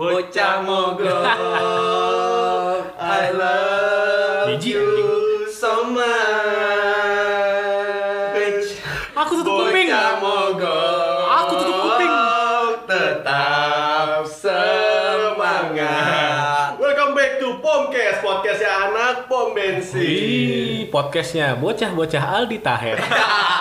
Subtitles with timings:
[0.00, 1.28] Bocah mogok.
[2.96, 6.08] I love Jijik, you so much.
[9.12, 9.92] Aku tutup kuping.
[9.92, 11.20] Bocah mogok.
[11.44, 12.08] Aku tutup kuping.
[12.88, 15.60] Tetap semangat.
[16.80, 20.88] Welcome back to Pomcast Podcastnya anak pom bensin.
[20.88, 22.96] Podcastnya bocah-bocah Aldi Taher.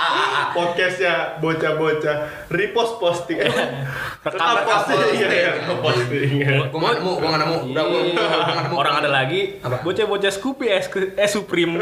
[0.53, 2.17] Podcastnya bocah-bocah
[2.49, 4.99] repost posting Tetap posting posting.
[5.15, 7.57] Iya, posting nggak nemu, gua nggak nemu.
[7.71, 8.75] Udah, nemu.
[8.75, 11.79] Orang ada lagi bocah-bocah Scoopy es, es Supreme.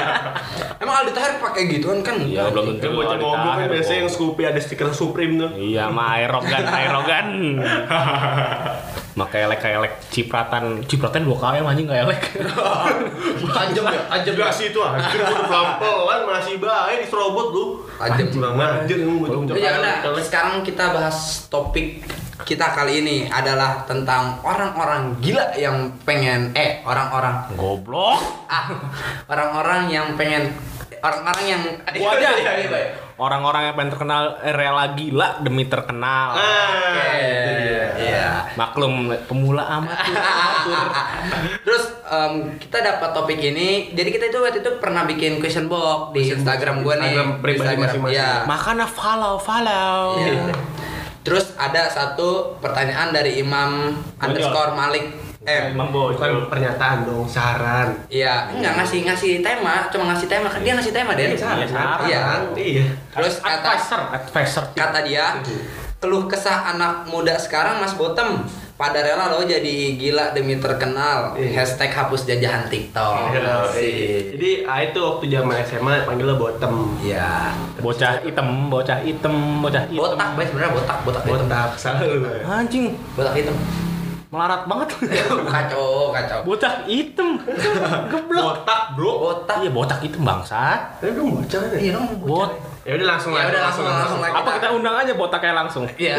[0.82, 2.16] Emang Aldi Tahir pakai gituan kan?
[2.16, 2.96] Iya, belum tentu.
[2.96, 7.28] Bocah mogok kan biasanya yang Scoopy ada stiker Supreme tuh Iya, sama aerogan, aerogan.
[9.18, 12.22] Maka elek elek cipratan, cipratan dua kali anjing nggak elek.
[13.56, 14.48] Tajam ya, tajam ya.
[14.54, 17.64] sih itu anjir pelan-pelan masih baik diserobot lu
[17.98, 18.26] Tajam.
[18.30, 18.54] Kurang
[18.86, 20.22] lu udah, elek.
[20.22, 22.06] sekarang kita bahas topik
[22.44, 28.48] kita kali ini adalah tentang orang-orang gila yang pengen eh orang-orang Goblok.
[28.48, 28.66] ah
[29.28, 30.48] orang-orang yang pengen
[31.00, 31.62] orang-orang yang
[31.96, 32.28] Gua aja.
[32.36, 32.80] Iya, iya, iya.
[33.20, 36.28] Orang-orang yang pengen terkenal eh, rela gila demi terkenal.
[36.36, 37.79] Nah, Oke.
[38.54, 40.14] Maklum pemula amatir.
[41.66, 46.12] Terus em, kita dapat topik ini, jadi kita itu waktu itu pernah bikin question box
[46.12, 47.12] di Instagram gue nih.
[47.14, 48.14] Instagram Di pribadi masing-masing.
[48.16, 48.30] Iya.
[48.44, 50.20] Makanya follow, follow.
[50.20, 50.54] Iya.
[51.20, 55.04] Terus ada satu pertanyaan dari Imam underscore Malik.
[55.40, 57.96] Eh, Bukan pernyataan dong, saran.
[58.12, 60.52] iya, enggak ngasih ngasih tema, cuma ngasih tema.
[60.60, 61.32] Dia ngasih tema, Den.
[61.32, 62.04] Iya, saran.
[62.04, 62.22] Iya.
[62.52, 62.84] Iya.
[63.16, 64.64] Terus kata advisor, advisor.
[64.76, 65.40] kata dia,
[66.00, 68.48] keluh kesah anak muda sekarang Mas Bottom
[68.80, 71.36] pada rela lo jadi gila demi terkenal.
[71.36, 71.60] Iya.
[71.60, 73.36] Hashtag hapus jajahan TikTok.
[73.36, 74.18] Iya, iya.
[74.32, 76.96] Jadi ah, itu waktu zaman SMA panggilnya bottom.
[77.04, 77.52] Iya.
[77.84, 80.00] Bocah hitam, bocah hitam, bocah hitam.
[80.00, 81.44] Botak, Bay, sebenarnya botak, botak, hitam.
[81.44, 82.24] Botak, salah lu.
[82.48, 83.56] Anjing, Botak hitam.
[84.32, 84.88] melarat banget.
[85.52, 86.38] kacau, kacau.
[86.48, 87.36] Botak hitam.
[88.16, 88.64] Geblok.
[88.64, 89.12] Botak, bro.
[89.28, 89.56] Botak.
[89.60, 91.04] Iya, botak hitam bangsat.
[91.04, 91.78] Tapi dong bocah nih.
[91.84, 92.50] Iya dong, Bot.
[92.80, 93.52] Ya udah langsung Ya lah.
[93.52, 94.34] udah langsung langsung lagi.
[94.40, 95.84] Apa kita undang aja botaknya langsung?
[96.00, 96.16] Iya.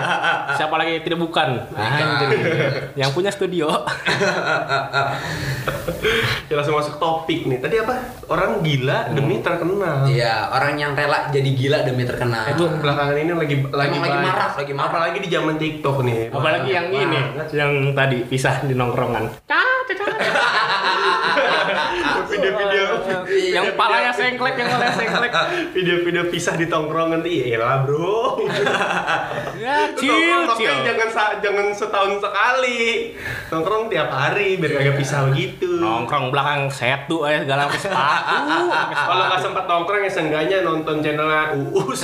[0.60, 1.64] Siapa lagi tidak bukan?
[1.72, 2.30] Anjing.
[2.92, 3.68] Yang punya studio.
[6.44, 7.56] Ya langsung masuk topik nih.
[7.56, 7.96] Tadi apa?
[8.28, 10.04] Orang gila demi terkenal.
[10.04, 12.52] Iya, orang yang rela jadi gila demi terkenal.
[12.52, 14.90] Itu belakangan ini lagi lagi Emang lagi marah, lagi marah.
[14.92, 16.28] Apalagi di zaman TikTok nih.
[16.28, 17.20] Apalagi yang ini,
[17.56, 19.48] yang tadi pisah di nongkrongan.
[19.48, 19.73] video-video
[23.34, 25.32] yang palanya sengklek, yang palanya sengklek.
[25.70, 28.38] video-video pisah di tongkrongan iya lah bro
[29.54, 30.76] Ya, chill, chill.
[30.82, 31.08] jangan
[31.40, 33.14] jangan setahun sekali
[33.48, 38.34] nongkrong tiap hari biar kagak pisah gitu Nongkrong belakang setu aja segala pakai sepatu.
[38.92, 42.02] kalau nggak sempat nongkrong ya seenggaknya nonton channelnya uus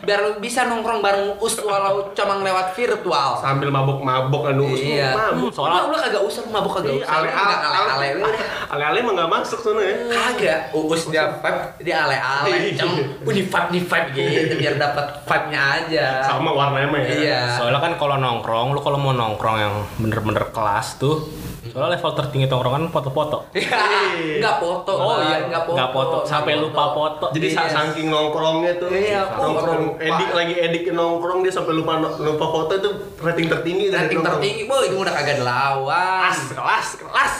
[0.00, 3.30] Biar bisa nongkrong bareng Us walau cuma lewat virtual.
[3.36, 5.12] sambil mabok-mabok kan uus Iya.
[5.12, 7.18] mabok soalnya- lu kagak usah lu mabuk kagak Iya, usah.
[7.18, 8.46] Nggak ale-ale lu deh.
[8.68, 12.76] ale-ale mah nggak masuk sana ya Kagak, Uus dia vibe, dia ale-ale, Iya.
[12.76, 16.06] cem, uni vibe nih vibe gitu biar dapat vibe-nya aja.
[16.22, 17.40] sama warnanya mah ya Iya.
[17.54, 21.28] Soalnya kan kalau nongkrong, lu kalau mau nongkrong yang bener-bener kelas tuh,
[21.68, 23.52] soalnya level tertinggi tongkrongan foto-foto.
[23.52, 26.16] Iya, nggak foto, Oh iya, nggak foto, nggak foto.
[26.24, 27.26] Sampai lupa foto.
[27.30, 27.68] jadi Iya.
[27.68, 32.90] saking nongkrongnya tuh Iya, nongkrong edik lagi edik nongkrong dia sampai lupa lupa foto itu
[33.18, 36.30] rating tertinggi dari Rating tertinggi, boy itu udah kagak lawan.
[36.30, 37.34] kelas kelas kelas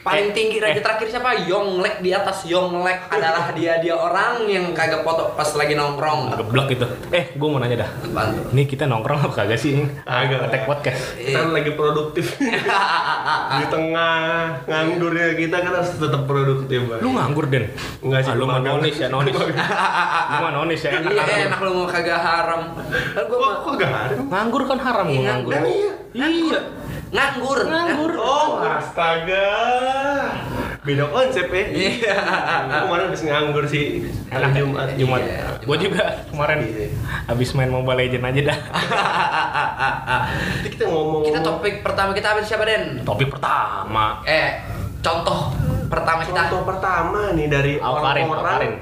[0.00, 0.82] Paling Eh, tinggi rating eh.
[0.82, 1.44] terakhir siapa?
[1.44, 6.32] Yonglek di atas Yonglek adalah dia dia orang yang kagak foto pas lagi nongkrong.
[6.32, 6.86] Geblok gitu.
[7.10, 7.90] Eh, gua mau nanya dah.
[8.06, 8.40] Bantu.
[8.50, 9.76] Ini kita nongkrong apa kagak sih?
[10.00, 10.40] Kagak.
[10.42, 11.02] Ngetek podcast.
[11.14, 12.26] kita kan lagi produktif
[13.52, 14.14] di tengah
[14.64, 17.00] nganggurnya kita kan harus tetap produktif Bang.
[17.00, 17.68] Lu nganggur, Den?
[18.00, 19.36] Enggak sih, Ah, lu mah nonis ya, nonis.
[19.36, 19.52] lu
[20.38, 21.10] mah nonis ya, enak.
[21.10, 21.38] Iya kan?
[21.46, 22.60] enak lu mau kagak haram.
[23.12, 25.52] Kan gua kok mah kok gak ada Nganggur kan haram Iya, gua nganggur.
[25.52, 26.56] nganggur.
[26.56, 26.60] Iya.
[27.10, 27.58] Nganggur.
[27.66, 28.12] Nganggur.
[28.16, 29.48] oh astaga
[30.80, 32.16] beda konsep ya Iya.
[32.64, 35.20] Gua kemarin habis nganggur sih hari Jumat Jumat.
[35.20, 36.58] Iya, Gua juga kemarin
[37.28, 38.58] habis main Mobile Legend aja dah.
[40.64, 43.04] Kita ngomong Kita topik pertama kita apa siapa Den?
[43.04, 44.24] Topik pertama.
[44.24, 44.64] Eh,
[45.00, 45.52] contoh
[45.90, 46.46] pertama kita.
[46.46, 48.30] contoh pertama nih dari Alvarin, Alvarin.
[48.30, 48.72] orang-orang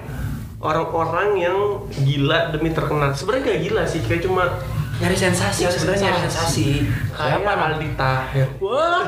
[0.60, 1.58] orang-orang yang
[2.04, 4.44] gila demi terkenal sebenarnya gak gila sih kayak cuma
[4.98, 6.68] Nyari sensasi Nyari sebenarnya nyari sensasi.
[7.14, 7.50] Siapa?
[7.54, 9.06] Aldi Taher Wah,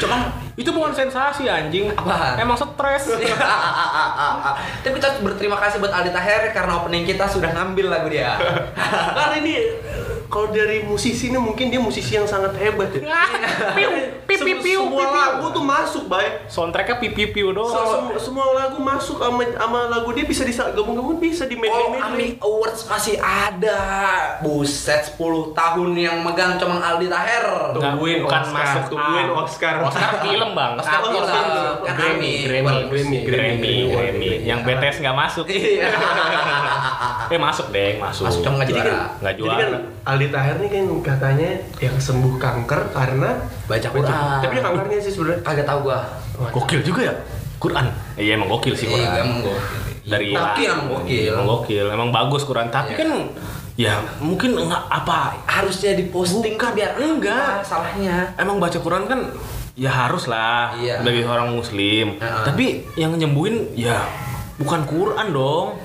[0.00, 0.20] cuman
[0.56, 1.92] itu bukan sensasi anjing.
[1.92, 2.40] Apaan?
[2.40, 3.12] Emang stres.
[4.82, 8.40] Tapi kita berterima kasih buat Aldi Taher karena opening kita sudah ngambil lagu dia.
[9.16, 9.54] karena ini
[10.28, 13.00] kalau dari musisi ini mungkin dia musisi yang sangat hebat ya.
[13.72, 13.88] piu
[14.22, 16.32] piu piu Sem- piu semua lagu tuh masuk, baik.
[16.46, 17.72] soundtracknya piu piu piu So, doang
[18.12, 22.26] sem- semua lagu masuk sama, sama lagu dia bisa digabung-gabung bisa di Oh, medley AMI
[22.38, 23.80] Awards masih ada.
[24.38, 25.18] Buset 10
[25.52, 27.46] tahun yang megang cuma Aldi Taher.
[27.70, 29.26] Nggak, Tungguin bukan Oscar, masuk tungguin.
[29.34, 29.74] Oscar.
[29.82, 31.42] Oscar film bang Oscar Oh, film, Oscar.
[31.82, 32.32] kan Grammy.
[32.42, 34.30] Grammy, Grammy, Grammy, Grammy.
[34.44, 35.44] Yang BTS nggak masuk.
[35.48, 35.88] Iya.
[37.28, 38.24] Eh masuk deh, masuk.
[38.24, 38.88] Masuk cuma nggak Jadi juara.
[38.90, 39.78] kan, Nggak jadi kan juara.
[40.18, 43.30] Aldi Taher nih kan katanya yang sembuh kanker karena
[43.64, 44.38] Baca Quran.
[44.42, 45.40] Tapi dia kankernya sih sebenarnya.
[45.40, 45.98] Kagak tahu gua.
[46.50, 47.14] Gokil juga ya.
[47.58, 47.86] Quran.
[48.14, 49.06] Iya emang gokil sih Quran.
[49.06, 49.78] Iya, emang gokil.
[50.08, 51.30] Dari Gokil, emang gokil.
[51.30, 51.86] Emang gokil.
[51.86, 52.66] Emang bagus Quran.
[52.66, 52.98] Tapi Iya.
[52.98, 53.10] kan
[53.78, 57.62] ya mungkin enggak apa Harusnya diposting Bukan, biar enggak.
[57.62, 58.34] salahnya.
[58.34, 59.20] emang baca Quran kan
[59.74, 60.98] ya harus lah Iya.
[61.00, 62.18] bagi orang muslim.
[62.18, 62.42] Heeh.
[62.42, 64.02] Tapi yang nyembuhin ya
[64.56, 65.78] bukan Quran dong.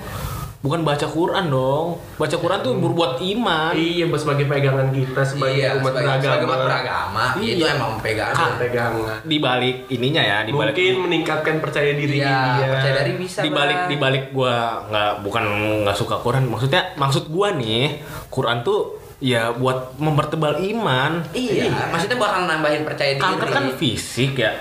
[0.64, 2.00] Bukan baca Quran dong.
[2.16, 3.76] Baca Quran tuh berbuat iman.
[3.76, 6.24] Iya, sebagai pegangan kita sebagai iya, umat sebagai, beragama.
[6.24, 7.52] sebagai umat beragama Iya.
[7.52, 8.50] itu emang pegangan.
[8.56, 9.16] Pegangan.
[9.20, 12.68] Di balik ininya ya, di balik Mungkin meningkatkan percaya diri Iya, dia.
[12.72, 13.44] percaya diri bisa.
[13.44, 14.54] di balik di balik gua
[14.88, 15.44] nggak bukan
[15.84, 22.16] nggak suka Quran maksudnya maksud gua nih Quran tuh ya buat mempertebal iman Iya, maksudnya
[22.16, 23.20] bakal nambahin percaya diri.
[23.20, 24.56] kanker kan fisik ya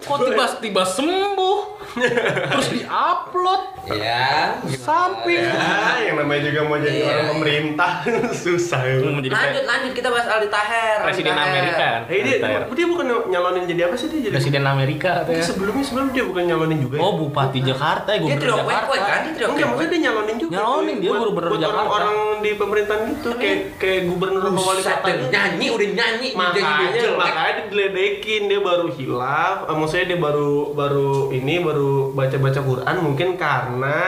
[0.00, 4.58] kok tiba-tiba sembuh terus diupload Iya.
[4.74, 7.06] samping Ya, yang namanya juga mau jadi Iya.
[7.08, 7.90] orang pemerintah
[8.42, 8.82] susah.
[8.82, 8.98] ya.
[8.98, 10.98] Lanjut, lanjut kita bahas Aldi Taher.
[10.98, 11.46] Aldi presiden Taher.
[11.48, 12.62] Amerika kan Eh dia, Taher.
[12.68, 16.42] dia bukan nyalonin jadi apa sih dia jadi presiden Amerika katanya sebelumnya sebelum dia bukan
[16.44, 16.94] nyalonin juga.
[16.94, 17.00] ya?
[17.00, 19.20] oh bupati Jakarta ya Dia gubernur Jakarta kue kan?
[19.22, 20.52] Dia trio Enggak, maksudnya dia nyalonin juga.
[20.52, 21.78] Nyalonin, dia Buat- gubernur buat Jakarta.
[21.78, 25.08] Orang-orang di pemerintahan gitu kayak kayak gubernur sama wali kota.
[25.28, 31.10] nyanyi udah nyanyi makanya makanya dia diledekin dia baru hilaf eh, maksudnya dia baru baru
[31.30, 33.98] ini baru baca baca Quran mungkin karena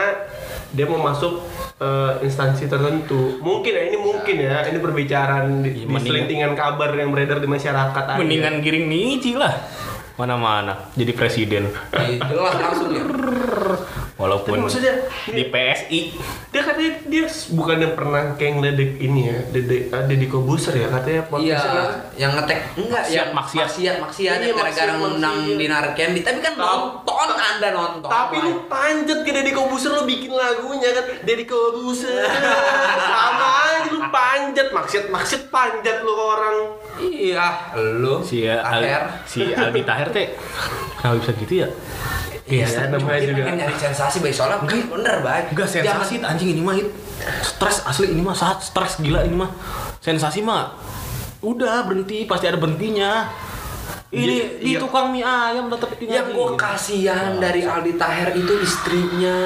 [0.69, 1.41] dia mau masuk
[1.77, 6.93] eh, instansi tertentu mungkin ya ini mungkin ya ini perbicaraan di, Iya, di selentingan kabar
[6.93, 8.17] yang beredar di masyarakat aja.
[8.17, 9.53] mendingan giring niji lah
[10.19, 11.71] mana-mana jadi presiden.
[11.95, 13.03] Iya, jelas langsung ya.
[14.19, 14.93] walaupun Tapi maksudnya
[15.31, 15.99] di PSI
[16.51, 17.23] dia katanya dia
[17.55, 21.61] bukannya pernah kayak ngeledek ini ya Dede uh, Deddy Kobuser ya katanya Iya,
[22.19, 23.63] yang ngetek enggak Maksiat, yang maksiat.
[23.63, 23.95] maksiat.
[24.03, 25.55] maksiat Iya, yang gara-gara maksiat.
[25.55, 26.19] Dinar Candy.
[26.19, 31.05] Tapi kan nonton anda nonton Tapi lu panjat ke Deddy Kobuser lu bikin lagunya kan
[31.23, 32.27] Deddy Kobuser.
[33.07, 33.68] Sama
[33.99, 36.57] lu panjat maksiat maksiat panjat lu ke orang.
[36.97, 39.03] Iya lu si Al, Taher.
[39.23, 40.27] si Aldi Taher teh.
[40.95, 41.69] Kenapa bisa gitu ya?
[42.49, 43.45] Iya, Dia namanya juga.
[43.45, 46.89] pengen nyari sensasi baik soalnya bener baik Enggak sensasi anjing ini mah It.
[47.45, 49.51] stres asli ini mah saat stres gila ini mah.
[49.99, 50.73] Sensasi mah
[51.39, 53.29] udah berhenti pasti ada berhentinya
[54.09, 54.81] ini di iya.
[54.81, 59.37] tukang mie ayam tetap tinggal yang gue kasihan dari Aldi Taher itu istrinya.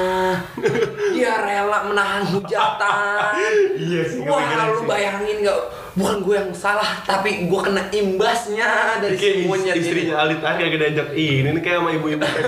[1.12, 3.36] Dia rela menahan hujatan.
[3.76, 8.66] Iya sih, wah lu bayangin gak bukan gue yang salah tapi gue kena imbasnya
[8.98, 12.42] dari Kayak semuanya is- istrinya Alit ah kagak diajak ini ini kayak sama ibu-ibu nih.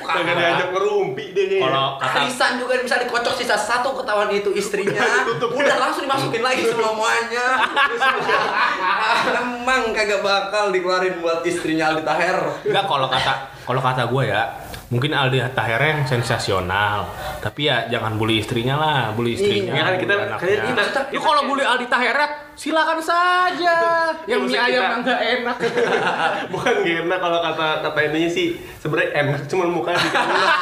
[0.00, 1.60] Kagak diajak ngerumpi deh nih.
[1.60, 5.54] kalau kata Arisan juga bisa dikocok sisa satu ketahuan itu istrinya Tutup.
[5.54, 7.46] udah langsung dimasukin lagi semuanya
[9.38, 14.42] emang kagak bakal dikeluarin buat istrinya Aldi Taher enggak kalau kata kalau kata gue ya
[14.88, 19.94] mungkin Aldi Taher yang sensasional tapi ya jangan bully istrinya lah bully istrinya Iya, kan
[19.94, 20.64] kita- anaknya.
[20.64, 22.16] kita- Ya, kalau bully Aldi Taher
[22.54, 23.76] silakan saja
[24.24, 25.56] yang mie ayam kita- yang enggak enak
[26.52, 28.46] Bukan gak enak kalau kata kata ininya sih
[28.78, 30.52] sebenarnya enak cuman mukanya bikin enak.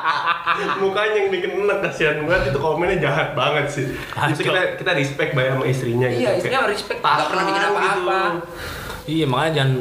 [0.82, 3.84] mukanya yang bikin enak kasihan banget itu komennya jahat banget sih.
[3.86, 4.40] Itu Kacau.
[4.42, 6.20] kita kita respect banget sama istrinya gitu.
[6.22, 8.20] Iya, istrinya Kayak respect, nggak pernah bikin apa-apa.
[9.02, 9.72] Iya makanya jangan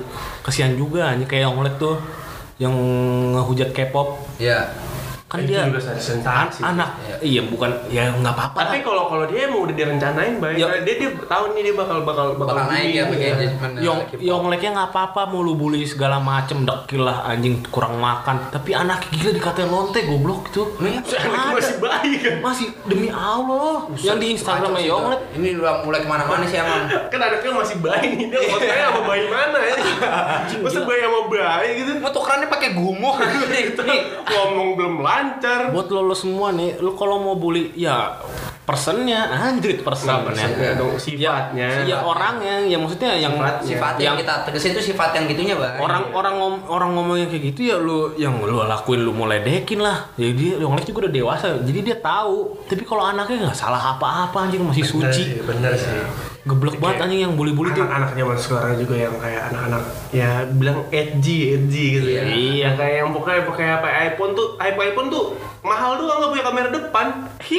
[0.42, 1.95] kesian juga hanya kayak Yonglet tuh
[2.59, 2.75] yang
[3.33, 4.19] ngehujat K-pop.
[4.37, 4.69] Ya
[5.30, 6.90] kan dia juga ada anak.
[7.21, 7.42] Iya.
[7.45, 8.83] Bukan ya nggak apa-apa Tapi lah.
[8.83, 10.68] kalau kalau dia emang udah direncanain baik, Ya.
[10.81, 14.69] dia dia tahu nih dia bakal bakal bakal naik ya bully, pakai engagement Yong Yongleknya
[14.74, 18.50] nggak apa-apa mau lu bully segala macem dekil lah anjing kurang makan.
[18.50, 21.00] Tapi anak gila dikatain lonte goblok itu Iya.
[21.00, 21.54] Ada.
[21.54, 22.36] masih bayi kan.
[22.42, 23.86] masih demi Allah.
[23.95, 26.90] Yang di Instagramnya Yonglet ini udah mulai ke mana-mana sih emang?
[27.12, 29.76] Kan anaknya masih bayi nih, dia fotonya sama bayi mana ya?
[30.64, 31.92] Masa bayi sama bayi gitu?
[32.00, 33.16] mau tukerannya pakai gumuh.
[33.52, 34.00] Nih nih.
[34.26, 35.59] Ngomong belum lancar.
[35.76, 38.16] buat lo, lo semua nih lu kalau mau bully ya
[38.69, 41.90] personnya anjrit personnya personnya dong, sifatnya.
[41.90, 43.66] ya orangnya ya maksudnya yang Sifatnya.
[43.66, 47.44] sifat yang, kita tegesin itu sifat yang gitunya bang orang orang ngom, orang ngomongnya kayak
[47.49, 51.14] gitu ya lu yang lu lakuin lu mulai dekin lah ya dia yang juga udah
[51.14, 55.42] dewasa jadi dia tahu tapi kalau anaknya nggak salah apa-apa anjing masih Bener suci sih,
[55.42, 55.97] bener sih.
[56.49, 57.85] Geblek banget anjing yang bully-bully tuh.
[57.85, 62.57] anak-anak zaman sekarang juga yang kayak anak-anak ya bilang edgy edgy gitu ya Iya.
[62.65, 65.23] Yang kayak yang pokoknya pakai HP iPhone tuh iPhone iPhone tuh
[65.61, 67.06] mahal doang nggak punya kamera depan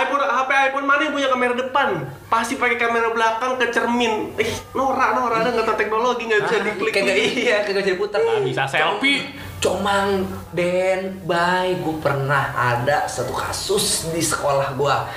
[0.00, 1.88] iPhone HP iPhone mana yang punya kamera depan
[2.28, 6.56] pasti pakai kamera belakang ke cermin ih norak norak ada nggak tahu teknologi nggak bisa
[6.60, 8.18] diklik Kagak iya, kagak bisa diputar.
[8.18, 9.22] Nggak bisa selfie.
[9.58, 10.22] Comang
[10.54, 15.10] Den, bye, gue pernah ada satu kasus di sekolah gua.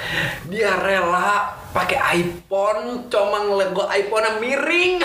[0.49, 4.97] Dia rela pakai iPhone, comang gua iPhone miring.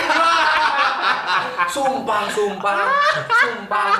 [1.73, 2.85] sumpah, sumpah,
[3.29, 3.93] sumpah,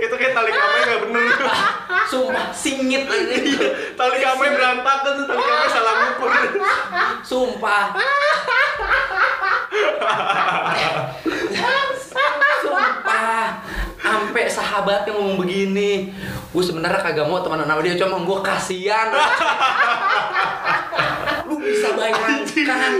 [0.00, 1.38] itu kayak tali kamera nggak bener
[2.10, 3.58] sumpah singit anjing.
[3.94, 6.30] tali kamera berantakan tali kamera salah ngukur
[7.20, 7.94] Sumpah.
[12.60, 13.69] Sumpah.
[14.00, 16.10] Sampai sahabatnya ngomong begini.
[16.50, 19.08] Gue sebenarnya kagak mau temenan sama dia, cuma gue kasihan.
[21.46, 22.42] Lu bisa bayangkan.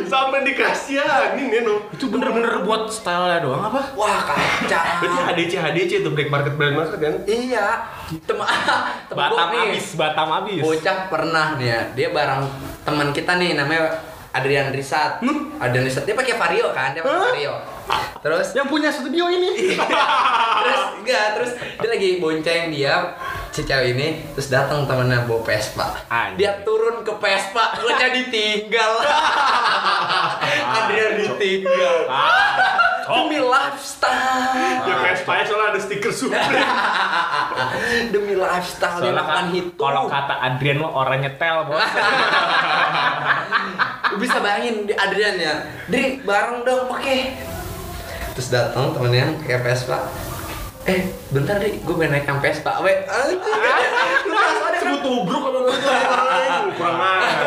[0.07, 3.93] sampai dikasihanin ya no Itu bener-bener buat style doang apa?
[3.95, 4.83] Wah kacau.
[4.99, 7.67] berarti HDC HDC itu break market brand market kan Iya.
[8.25, 8.47] Teman
[9.11, 9.61] Batam nih.
[9.71, 10.63] habis, Batam habis.
[10.63, 12.43] Bocah pernah nih ya, dia bareng
[12.83, 15.23] teman kita nih namanya Adrian Risat.
[15.59, 17.21] Adrian Risat dia pakai Vario kan, dia pakai?
[17.35, 17.55] Vario.
[18.21, 18.47] Terus?
[18.53, 19.75] Yang punya studio ini.
[20.61, 23.17] terus enggak terus dia lagi bonceng dia
[23.51, 26.05] si cewek ini terus datang temennya bawa Vespa.
[26.37, 28.93] Dia turun ke Vespa gue jadi tinggal.
[30.77, 31.97] Adrian ditinggal
[33.11, 34.87] demi lifestyle.
[34.87, 36.63] Ya Vespa soalnya ada stiker Supreme.
[38.15, 41.83] Demi lifestyle dia Soalnya makan kan, itu kalau kata Adrian mah orang nyetel, Bos.
[44.19, 45.55] Bisa bayangin di Adrian ya
[45.87, 47.19] Dri bareng dong oke
[48.41, 50.09] terus datang temennya kayak Vespa
[50.91, 52.91] eh bentar deh gue pengen naik yang Vespa we
[54.27, 55.79] lu kan sebut tubruk apa enggak
[56.75, 57.43] kurang ajar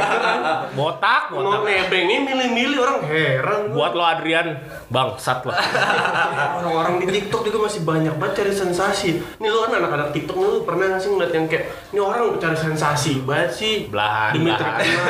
[0.73, 1.69] Botak, mau botak.
[1.69, 4.57] nebeng ini milih-milih orang heran Buat lo Adrian,
[4.89, 5.53] bangsat lo.
[5.53, 9.21] orang-orang di TikTok juga masih banyak banget cari sensasi.
[9.37, 12.41] Nih lu kan anak-anak TikTok nih, lu pernah nggak sih ngeliat yang kayak ini orang
[12.41, 13.73] cari sensasi banget sih.
[13.85, 14.61] Belahan, Demi belahan.
[14.81, 15.05] terkenal.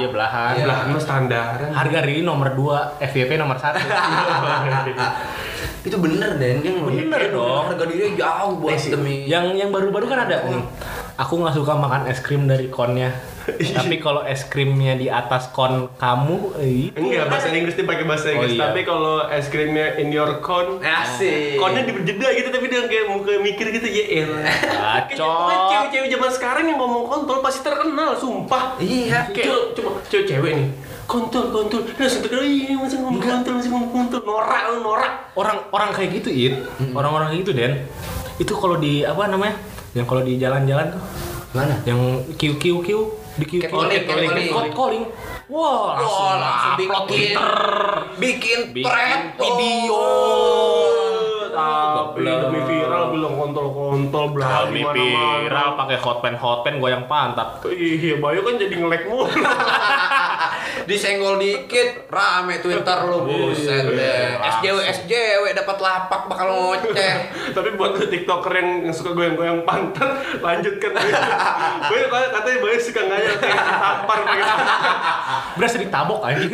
[0.00, 0.52] Iya, belahan.
[0.64, 1.70] Lah, mah standaran.
[1.72, 3.76] Harga diri nomor 2, FYP nomar 1.
[5.82, 7.66] Itu bener deh dia Bener dong.
[7.66, 8.90] harga diri jauh buat Nih sih.
[8.90, 10.62] demi yang yang baru-baru kan ada nih.
[11.18, 13.10] Aku nggak suka makan es krim dari konnya.
[13.74, 18.04] Tapi kalau es krimnya di atas kon kamu, eh, itu Enggak, bahasa Inggris dia pakai
[18.04, 18.54] bahasa Inggris.
[18.54, 18.62] Oh, iya.
[18.64, 23.34] Tapi kalau es krimnya in your cone, asik konnya diberjeda gitu tapi dia kayak muka
[23.36, 24.46] mikir gitu ya elah.
[25.10, 25.50] Bacot.
[25.68, 28.78] cewek-cewek zaman sekarang yang ngomong kontol pasti terkenal, sumpah.
[28.78, 30.68] iya Kayak cuma cewek-cewek nih.
[31.06, 31.80] Kontol, kontol.
[31.98, 34.20] Langsung terkenal, iya masih ngomong kontol, masih ngomong kontol.
[34.24, 35.12] Norak norak.
[35.36, 36.54] orang-orang kayak gitu it
[36.92, 37.72] orang-orang kayak gitu Den.
[38.40, 39.56] Itu kalau di apa namanya?
[39.92, 41.02] Yang kalau di jalan-jalan tuh.
[41.52, 41.76] Mana?
[41.84, 42.00] Yang
[42.40, 42.88] Q Q Q
[43.32, 44.52] di Q Catcalling, catcalling.
[44.52, 45.04] calling calling
[45.48, 47.52] wah langsung Oh, langsung bikin Twitter.
[48.20, 50.00] bikin bikin thread video.
[51.52, 52.71] Tapi demi viral
[53.12, 59.02] bilang kontol-kontol belahan kami viral pakai hotpan hotpan goyang pantat Iya, Bayu kan jadi ngelek
[59.06, 59.28] mulu.
[60.82, 67.14] disenggol dikit rame Twitter lu buset deh SJW SJW dapat lapak bakal ngoceh
[67.56, 70.08] Tapi buat lu tiktoker yang, yang suka goyang-goyang pantat,
[70.44, 70.90] lanjutkan
[71.82, 72.06] Bayu.
[72.08, 75.40] Katanya Bayu suka ngayal kayak tampar pakai tampar.
[75.52, 76.44] berasa ditabok aja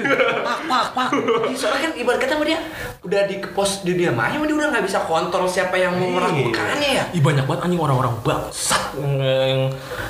[0.40, 1.08] pak pak pak
[1.54, 2.58] soalnya kan ibarat kata dia
[3.00, 6.47] udah di post di dia aja dia udah nggak bisa kontrol siapa yang mau Iya.
[6.50, 7.04] Melakukannya ya.
[7.12, 9.62] Ih banyak banget anjing orang-orang bangsat yang, yang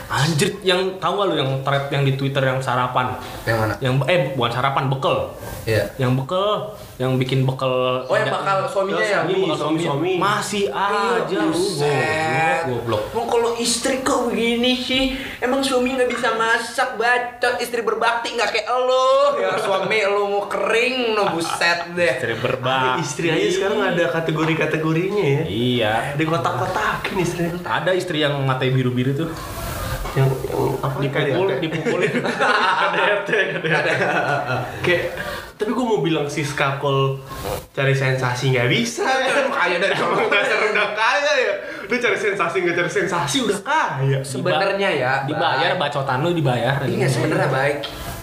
[0.09, 3.18] anjir yang tahu gak lu yang thread yang di Twitter yang sarapan?
[3.45, 3.75] Yang mana?
[3.83, 5.16] Yang eh bukan sarapan bekel.
[5.66, 7.71] Ya yang bekel yang bikin bekel
[8.02, 10.12] oh yang bakal suaminya ya Suami, bakal suami, suami.
[10.19, 12.59] masih aja Iya, lu buset.
[12.67, 15.14] goblok Mau kalau istri kok begini sih?
[15.38, 17.55] Emang suami nggak bisa masak Bacot.
[17.59, 19.38] Istri berbakti nggak kayak lo.
[19.38, 22.19] Ya suami lo mau kering No buset deh.
[22.19, 22.99] Istri Ada berbakti.
[23.00, 25.43] Istri aja sekarang ada kategori-kategorinya ya.
[25.47, 25.95] iya.
[26.12, 27.62] Di kotak-kotakin istrinya.
[27.64, 29.31] ada istri yang matanya biru-biru tuh
[30.18, 31.62] Yang, yang apa dipukul KDRT?
[31.62, 32.12] dipukulin
[32.82, 33.88] KDRT, KDRT.
[34.82, 35.04] Kayak
[35.58, 37.18] tapi gue mau bilang si skakol
[37.75, 39.50] cari sensasi nggak bisa ya.
[39.50, 41.54] Kaya dari Emang dasar udah kaya ya.
[41.90, 44.18] Dia cari sensasi nggak cari sensasi udah kaya.
[44.22, 47.76] Sebenarnya ya dibayar bacotan lu dibayar Iya sebenarnya baik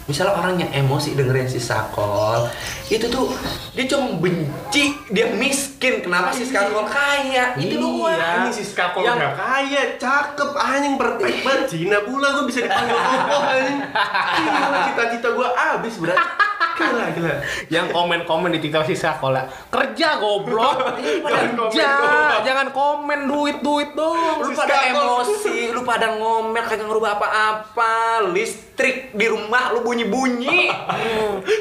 [0.05, 2.45] Misalnya orang yang emosi dengerin si Sakol
[2.85, 3.33] Itu tuh
[3.73, 9.01] Dia cuma benci Dia miskin Kenapa si Sakol kaya Itu doang Iya, ini si skakol
[9.01, 11.65] Yang- nggak kaya, cakep, anjing perfect banget.
[11.67, 13.79] Cina pula gue bisa dipanggil kokoh anjing.
[14.85, 16.19] Cita-cita gue abis berat.
[16.75, 17.35] Gila, gila.
[17.71, 21.87] yang komen-komen di TikTok sih sekolah kerja goblok Jangan komen kerja
[22.43, 28.27] jangan komen duit duit dong Lu pada emosi, lu pada ngomel kagak ngerubah apa-apa.
[28.75, 30.67] Listrik di rumah lu bunyi-bunyi.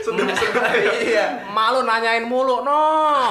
[0.03, 0.93] Sedep-sedep ya.
[1.05, 1.27] Iya.
[1.47, 3.31] malu nanyain mulu no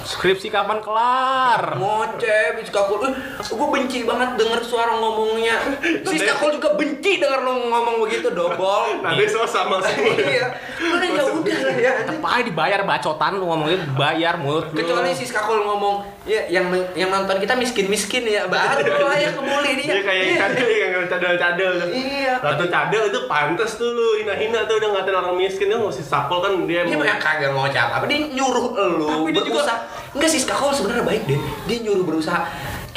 [0.00, 3.04] skripsi kapan kelar Ngoceh, si Kakul.
[3.04, 3.12] Eh,
[3.44, 5.60] gue benci banget denger suara ngomongnya.
[6.00, 9.04] Si Kakul juga benci denger lu ngomong begitu, dobol.
[9.04, 9.84] Nah, dia sama semua.
[9.84, 10.48] Iya.
[10.80, 11.92] Udah ya udah lah ya.
[12.08, 14.80] apa dibayar bacotan lu ngomongnya bayar mulut lu.
[14.80, 18.80] Kecuali si Kakul ngomong, ya yang yang nonton kita miskin-miskin ya, baru
[19.12, 19.92] lah ya kebuli dia.
[19.92, 20.32] Dia kayak Iya.
[20.32, 21.72] ikan yang cadel-cadel.
[21.92, 22.32] Iya.
[22.40, 26.38] Ratu cadel itu pantas tuh lu hina-hina tuh udah ngatain orang miskin kan si Sakol
[26.38, 29.78] kan dia Dia mah kagak ngocap apa dia nyuruh lu Tapi dia juga- berusaha.
[30.14, 31.40] Enggak sih Kakul sebenarnya baik deh.
[31.66, 32.40] Dia nyuruh berusaha.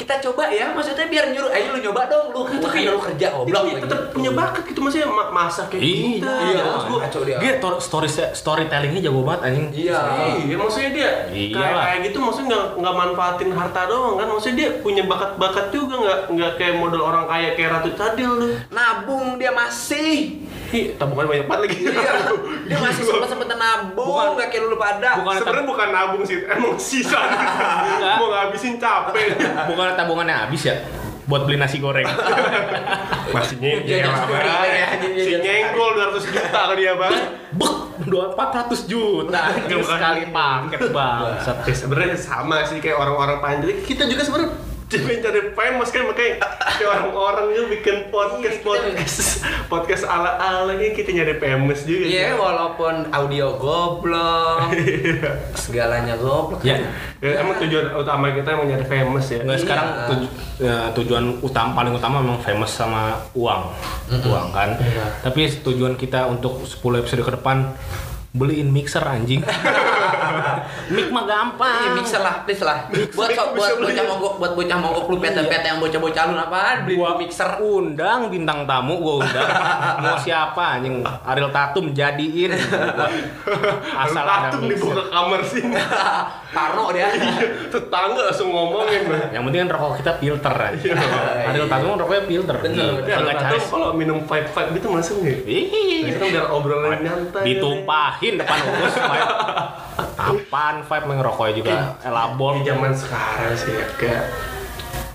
[0.02, 2.42] Kita coba ya, maksudnya biar nyuruh, ayo lu nyoba dong lu.
[2.58, 3.54] Tapi lu kerja goblok.
[3.54, 6.26] Tapi tetap punya bakat gitu maksudnya ma- masak kayak Iya, gitu.
[6.26, 6.64] iya.
[6.82, 7.38] Ngaco dia.
[7.38, 10.00] dia tor- story storytellingnya jago banget anjing Iya.
[10.42, 14.58] Iya, maksudnya dia Iya kayak, kayak gitu maksudnya nggak nggak manfaatin harta doang kan, maksudnya
[14.58, 18.54] dia punya bakat-bakat juga nggak nggak kayak model orang kaya kayak Ratu Cadel tuh.
[18.70, 20.42] Nabung dia masih.
[20.72, 21.78] Ih, tabungan banyak banget lagi.
[21.84, 22.14] Iya.
[22.68, 25.10] Dia masih sempat sempat nabung, Bukan- nggak kayak lu pada.
[25.20, 27.20] bukan Sebenarnya bukan nabung sih, emang sisa.
[28.18, 29.36] Mau ngabisin capek.
[29.68, 30.76] bukan tabungannya habis ya
[31.22, 32.04] buat beli nasi goreng
[33.32, 34.12] Masih sendiri, ya, jajan
[35.16, 35.40] si sendiri.
[35.40, 37.14] nyenggol 200 juta ke dia bang.
[37.52, 39.96] Bek, dua 400 juta anjing Bukan.
[39.96, 41.58] sekali paket bangsat.
[41.64, 43.80] Ya, sebenarnya sama sih kayak orang-orang panjang.
[43.80, 44.52] Kita juga sebenarnya
[44.94, 46.32] pengen cari famous kan makanya
[46.74, 49.18] kayak orang-orang itu bikin podcast podcast
[49.66, 52.04] podcast ala ala ini kita nyari famous juga.
[52.04, 54.76] Iya, walaupun audio goblok,
[55.64, 56.60] segalanya goblok.
[56.62, 56.78] Ya,
[57.18, 59.40] Ya, emang tujuan utama kita emang nyari famous ya.
[59.40, 59.64] Nggak, Iya.
[59.64, 63.62] sekarang tuju- ya, tujuan utama paling utama memang famous sama uang,
[64.12, 64.74] uang kan.
[64.76, 65.06] Iya.
[65.22, 67.72] Tapi tujuan kita untuk 10 episode ke depan
[68.32, 69.44] beliin mixer anjing.
[70.96, 71.84] Mic mah gampang.
[71.84, 72.88] Iya, mixer lah, please lah.
[73.12, 76.78] Buat so- buat bocah mogok, buat bocah mogok lu pete-pete yang bocah-bocah lu apaan?
[76.88, 77.50] Beli gua mixer.
[77.62, 79.50] undang bintang tamu gua undang
[80.04, 82.56] mau siapa anjing Ariel Tatum jadiin
[84.08, 85.76] asal ada Patung mixer dibuka kamar sini.
[86.52, 87.08] Parno dia.
[87.74, 89.08] Tetangga langsung ngomongin.
[89.32, 90.88] Yang penting kan rokok kita filter aja
[91.48, 92.56] Ariel Tatum kan rokoknya filter.
[92.60, 93.18] Bener, Iya,
[93.64, 95.40] kalau minum five five gitu masuk nggak?
[95.44, 95.68] Ih,
[96.12, 97.44] Kita biar obrolan nyantai.
[97.46, 98.58] ditumpahin depan
[98.92, 99.28] Five.
[100.14, 101.74] apaan Five mengerokoknya juga?
[102.02, 104.26] Elabon Di zaman sekarang sih ya, kayak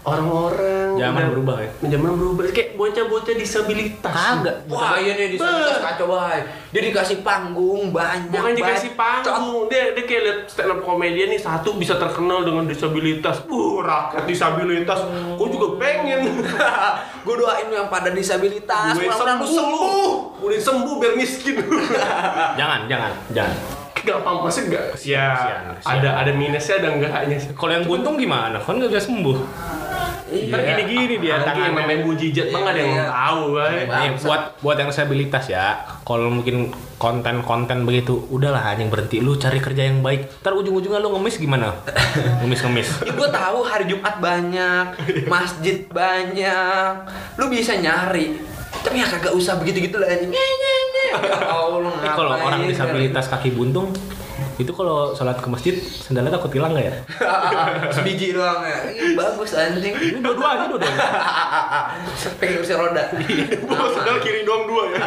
[0.07, 1.71] orang-orang Zaman udah- berubah ya?
[1.91, 4.15] Zaman berubah kayak bocah-bocah disabilitas.
[4.15, 6.45] kagak Wah, iya nih disabilitas kacau banget.
[6.71, 8.31] Dia dikasih panggung banyak.
[8.31, 12.65] Bukan dikasih panggung, dia dia kayak liat stand up komedian nih satu bisa terkenal dengan
[12.65, 13.43] disabilitas.
[13.51, 15.03] Uh, rakyat disabilitas.
[15.35, 16.39] Gue juga pengen.
[17.27, 19.49] Gue doain lu yang pada disabilitas, Gue sembuh.
[19.51, 20.11] sembuh.
[20.39, 21.59] Udah sembuh biar miskin.
[22.61, 24.85] jangan jangan jangan Gak apa masa gak?
[25.03, 25.29] Ya,
[25.83, 27.51] ada ada minusnya ada enggaknya sih.
[27.53, 29.39] kalau yang buntung gimana kan nggak bisa sembuh
[30.27, 33.07] Ntar gini-gini dia Apalagi yang namanya mujijat mah ada yang Iya.
[33.09, 33.43] tahu.
[33.55, 33.67] Iya.
[33.71, 34.27] Nih, Bangsat.
[34.27, 35.67] buat buat yang disabilitas ya,
[36.03, 36.57] kalau mungkin
[36.97, 40.43] konten-konten begitu, udahlah anjing berhenti lu cari kerja yang baik.
[40.43, 41.71] Ntar ujung-ujungnya lu ngemis gimana?
[42.43, 43.07] Ngemis-ngemis.
[43.07, 44.85] Ya, gue tahu hari Jumat banyak,
[45.31, 46.91] masjid banyak,
[47.39, 48.35] lu bisa nyari.
[48.77, 50.35] Tapi ya kagak usah begitu-gitu lah anjing.
[51.47, 53.91] Allah, Eh, kalau orang disabilitas kaki buntung,
[54.57, 56.95] itu kalau sholat ke masjid sendalnya takut hilang nggak ya?
[57.97, 58.89] Sebiji doang ya.
[59.13, 59.93] Bagus anjing.
[59.93, 60.97] Ini dua-duanya, dua-duanya.
[62.41, 63.05] Pengen kursi roda.
[63.69, 64.99] Gua sendal kiri doang dua ya.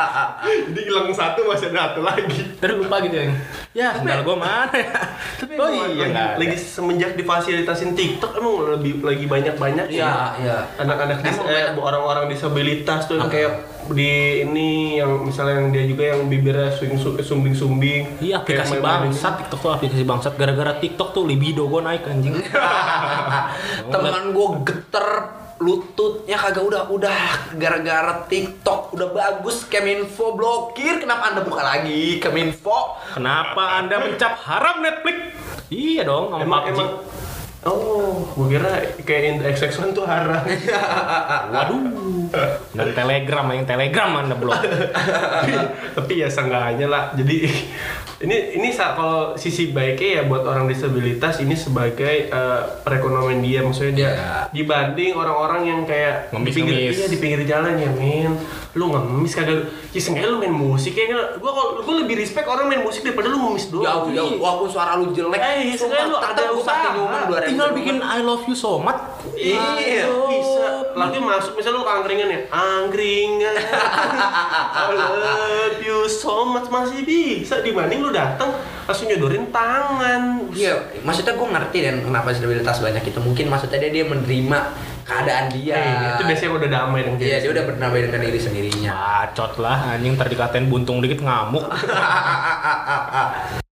[0.74, 2.50] Jadi hilang satu masih ada satu lagi.
[2.58, 3.30] Terus lupa gitu ya.
[3.70, 4.90] Ya, sendal gua mana ya?
[5.38, 6.24] Tapi oh iya lagi, ada.
[6.42, 10.02] lagi semenjak difasilitasin TikTok emang lebih lagi banyak-banyak sih.
[10.02, 10.74] Iya.
[10.74, 13.52] Anak-anak dis- eh, orang-orang disabilitas tuh yang kayak
[13.94, 18.18] di ini yang misalnya yang dia juga yang bibirnya swing sumbing-sumbing.
[18.18, 22.42] Iya aplikasi bangsat TikTok tuh aplikasi bangsat gara-gara TikTok tuh libido gua naik anjing.
[23.94, 25.06] Temen gue geter
[25.60, 27.20] lututnya kagak udah udah
[27.60, 34.86] gara-gara TikTok udah bagus Keminfo blokir kenapa anda buka lagi Keminfo Kenapa Anda mencap haram
[34.86, 35.18] Netflix?
[35.70, 36.74] Iya dong, sama Emang PUBG.
[36.78, 36.90] emang
[37.60, 38.72] Oh, gua kira
[39.04, 40.40] kayak Indra XX1 tuh haram.
[41.52, 41.82] Waduh.
[42.72, 44.56] Dan Telegram yang Telegram Anda blok.
[46.00, 47.12] Tapi ya seenggaknya lah.
[47.12, 47.52] Jadi
[48.20, 53.92] ini ini kalau sisi baiknya ya buat orang disabilitas ini sebagai eh, perekonomian dia maksudnya
[53.92, 54.30] dia Iya.
[54.52, 56.96] dibanding orang-orang yang kayak di pinggir Ngemis-ngemis.
[56.96, 58.36] iya di pinggir jalan ya men
[58.70, 62.66] lu ngemis kagak ya seenggaknya lu main musik ya gua kalau gua lebih respect orang
[62.66, 66.16] main musik daripada lu ngemis doang jauh jauh walaupun suara lu jelek Eh, sebenarnya lu
[66.16, 66.88] ada usaha.
[67.24, 69.00] dua Tinggal bikin I love you so much.
[69.32, 70.28] Iya, Aduh.
[70.28, 70.68] bisa.
[70.92, 73.54] Lagi masuk, misalnya lu palingan ya angkringan
[74.76, 78.50] I love you so much masih bisa dibanding lu datang
[78.86, 80.74] langsung nyodorin tangan Iya,
[81.06, 84.58] maksudnya gue ngerti dan kenapa disabilitas banyak itu mungkin maksudnya dia dia menerima
[85.06, 85.78] keadaan dia.
[85.78, 88.90] Eh, itu biasanya udah damai dong Iya, dia udah berdamai dengan diri sendirinya.
[88.94, 91.66] Bacot lah anjing ntar dikatain buntung dikit ngamuk.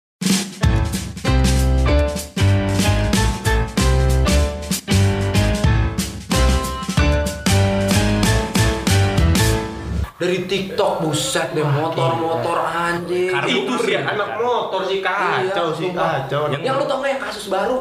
[10.23, 13.27] Dari TikTok buset deh motor-motor anjing.
[13.27, 14.07] Karena itu sih Iya.
[14.07, 17.77] anak motor sih kacau Iya, sih kacau Yang- Yang lu tau gak yang kasus baru?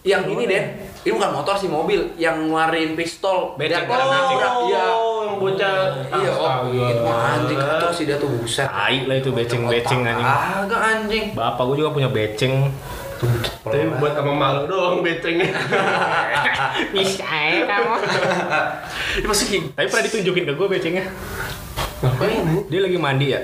[0.00, 0.64] Yang ini Den,
[1.02, 3.58] ini bukan motor sih mobil yang ngeluarin pistol.
[3.58, 3.90] Dia- becek.
[3.90, 4.84] nabrak, Iya.
[4.86, 5.74] oh yang bocah
[6.14, 6.50] Iya, oh,
[7.02, 8.70] mah anjing kacau sih dia tuh buset.
[8.70, 10.30] Tai lah itu beceng-beceng anjing.
[10.30, 11.24] Agak anjing.
[11.34, 12.70] Bapak gue juga punya beceng.
[13.60, 15.52] tapi buat sama malu doang becengnya
[16.96, 17.92] Bisa ya kamu.
[19.76, 21.04] Tapi pernah ditunjukin ke gue becengnya.
[22.00, 23.40] Ngapain nih Dia lagi mandi ya.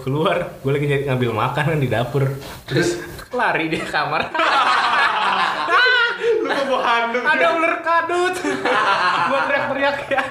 [0.00, 2.24] Keluar, gue lagi nyari- ngambil makan kan di dapur.
[2.64, 3.00] terus
[3.30, 4.28] Lari dia kamar.
[6.42, 8.34] lu mau bawa handuk Ada ular kadut.
[9.28, 10.22] gue teriak-teriak ya.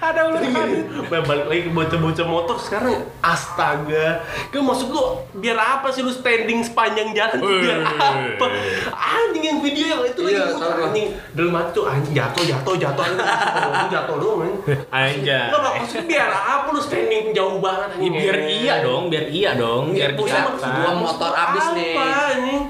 [0.00, 0.84] Ada ular kadut.
[1.06, 5.02] Bah, balik lagi ke bocah-bocah motor sekarang astaga kan maksud lu
[5.34, 8.46] biar apa sih lu standing sepanjang jalan tuh biar apa
[8.90, 10.84] anjing yang video yang itu lagi Iya, gua.
[10.84, 14.40] anjing dalam hati tuh anjing jatuh jatuh jatuh anjing jatuh doang
[14.88, 15.22] anjing.
[15.46, 19.84] Enggak, maksudnya biar apa lu standing jauh banget anjing biar iya dong, biar iya dong,
[19.90, 20.70] biar Iya, punya kelihatan.
[20.76, 21.94] gua motor abis nih.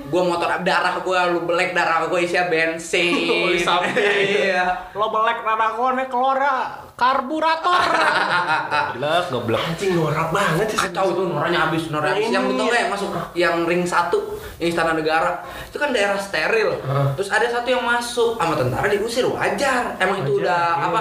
[0.07, 3.13] Gua motor darah gua lu belek darah gua isinya bensin.
[3.67, 3.91] Sapi.
[3.95, 4.91] Iya.
[4.99, 7.77] Lo belek radakone kelora karburator.
[8.97, 9.61] Goblok, goblok.
[9.61, 12.33] anjing norak banget sih Kacau tuh noranya habis, noranya habis.
[12.33, 14.19] Yang betul nggak yang masuk yang ring satu
[14.57, 16.81] yang istana negara itu kan daerah steril.
[17.21, 20.01] Terus ada satu yang masuk sama tentara diusir wajar.
[20.01, 20.87] Emang itu udah iya.
[20.89, 21.01] apa?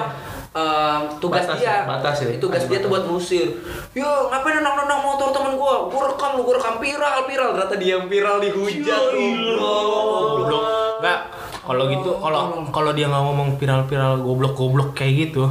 [0.56, 2.40] em, tugas Batas dia, ya, batas ya.
[2.40, 3.60] tugas dia tuh buat musir.
[3.92, 5.92] Yo, ngapain nendang-nendang motor temen gua?
[5.92, 7.50] Gua rekam lu, gua rekam viral, viral.
[7.60, 8.88] Ternyata dia yang viral dihujat.
[8.88, 10.48] Ya goblok.
[10.48, 10.64] Goblok.
[11.04, 11.20] Enggak,
[11.66, 15.50] kalau gitu kalau kalau dia nggak ngomong viral-viral goblok-goblok kayak gitu,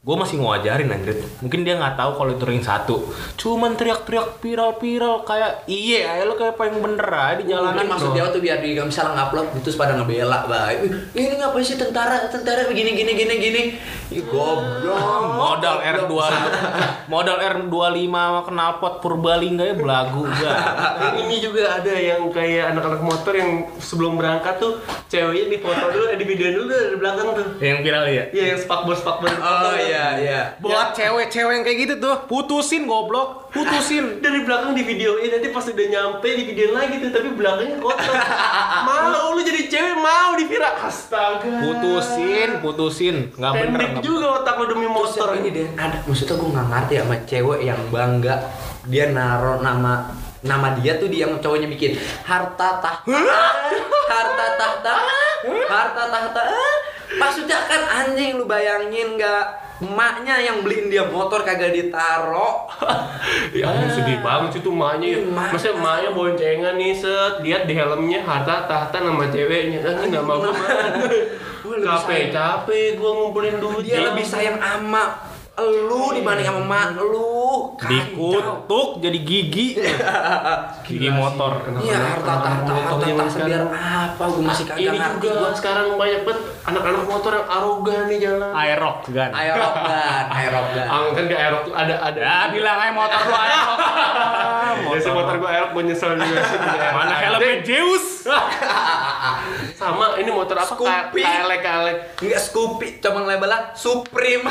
[0.00, 1.12] gue masih ngewajarin anjir.
[1.44, 3.12] Mungkin dia nggak tahu kalau itu ring satu.
[3.36, 7.84] Cuman teriak-teriak viral-viral kayak iye aja lo kayak paling bener aja di jalanan.
[7.84, 11.12] Mungkin maksud dia tuh biar di misalnya ngupload terus pada ngebela, baik.
[11.12, 13.62] Ini ngapain sih tentara tentara begini gini gini gini.
[14.10, 15.36] Ih, goblok.
[15.36, 16.12] modal R2
[17.12, 20.56] modal R25 sama knalpot Purbalingga ya belagu gak.
[21.20, 24.80] Ini juga ada yang kayak anak-anak motor yang sebelum berangkat tuh
[25.12, 27.46] ceweknya dipoto dulu, eh, di video dulu dari belakang tuh.
[27.60, 28.24] Yang viral ya.
[28.32, 29.28] Iya yang spakbor spakbor.
[29.36, 29.89] Oh iya
[30.20, 30.40] iya.
[30.62, 34.16] Buat cewek-cewek yang kayak gitu tuh, putusin goblok, putusin.
[34.24, 38.14] Dari belakang di videoin nanti pas udah nyampe di video lagi tuh tapi belakangnya kotor.
[38.86, 40.74] Mau lu jadi cewek mau di viral.
[40.86, 41.46] Astaga.
[41.62, 43.16] Putusin, putusin.
[43.34, 43.68] Nggak bener.
[43.70, 47.60] Pendek juga otak lu demi motor ini deh ada maksudnya gue nggak ngerti sama cewek
[47.64, 48.34] yang bangga
[48.88, 53.04] dia naro nama nama dia tuh dia yang cowoknya bikin harta tahta
[54.08, 54.94] harta tahta
[55.68, 56.42] harta tahta
[57.18, 59.46] maksudnya kan anjing lu bayangin nggak?
[59.80, 62.68] Emaknya yang beliin dia motor kagak ditaro.
[63.50, 65.18] Ya ampun sedih banget sih tuh emaknya ya.
[65.28, 69.80] Masa emaknya boncengan nih set, lihat di helmnya harta tahta nama ceweknya.
[69.82, 73.86] Kan nggak mau gue Capek capek gue ngumpulin duit.
[73.86, 75.29] dia lebih sayang ama
[75.62, 77.28] lu dibanding sama emak lu
[77.76, 77.88] Kacau.
[77.92, 79.66] Dikutuk jadi gigi.
[80.84, 81.64] gigi motor.
[81.80, 85.56] Iya harta tahta harta tahta biar apa gue masih kagak Ini ngerti juga gua.
[85.56, 88.50] sekarang banyak banget anak-anak motor yang arogan nih jalan.
[88.52, 89.30] Aerok kan.
[89.32, 90.86] Aerogan, aerogan.
[90.86, 92.20] Ah, kan di aerok tuh ada ada.
[92.20, 93.78] Ya bilang aja motor lu aerok.
[94.80, 96.92] Ya sih motor gue aerok gue nyesel juga aerok.
[96.92, 98.06] Mana helmnya Zeus?
[99.80, 100.76] Sama ini motor apa?
[100.76, 101.24] Scoopy.
[101.24, 101.96] Kalek kalek.
[102.20, 104.44] Enggak Scoopy, cuma labelnya Supreme.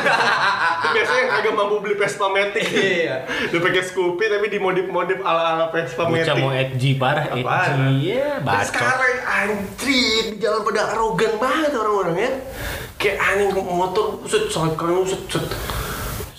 [0.90, 2.66] Biasanya yang agak mampu beli Vespa Matic.
[2.66, 3.30] Iya.
[3.54, 6.42] Udah pakai Scoopy tapi dimodif-modif ala-ala Vespa Bocah Matic.
[6.42, 7.46] mau edgy parah, edgy.
[8.10, 8.74] Ya, bacot.
[8.74, 12.32] sekarang anjir di jalan pada arogan banget orang-orang ya.
[12.98, 15.46] Kayak anjing motor, set set kan set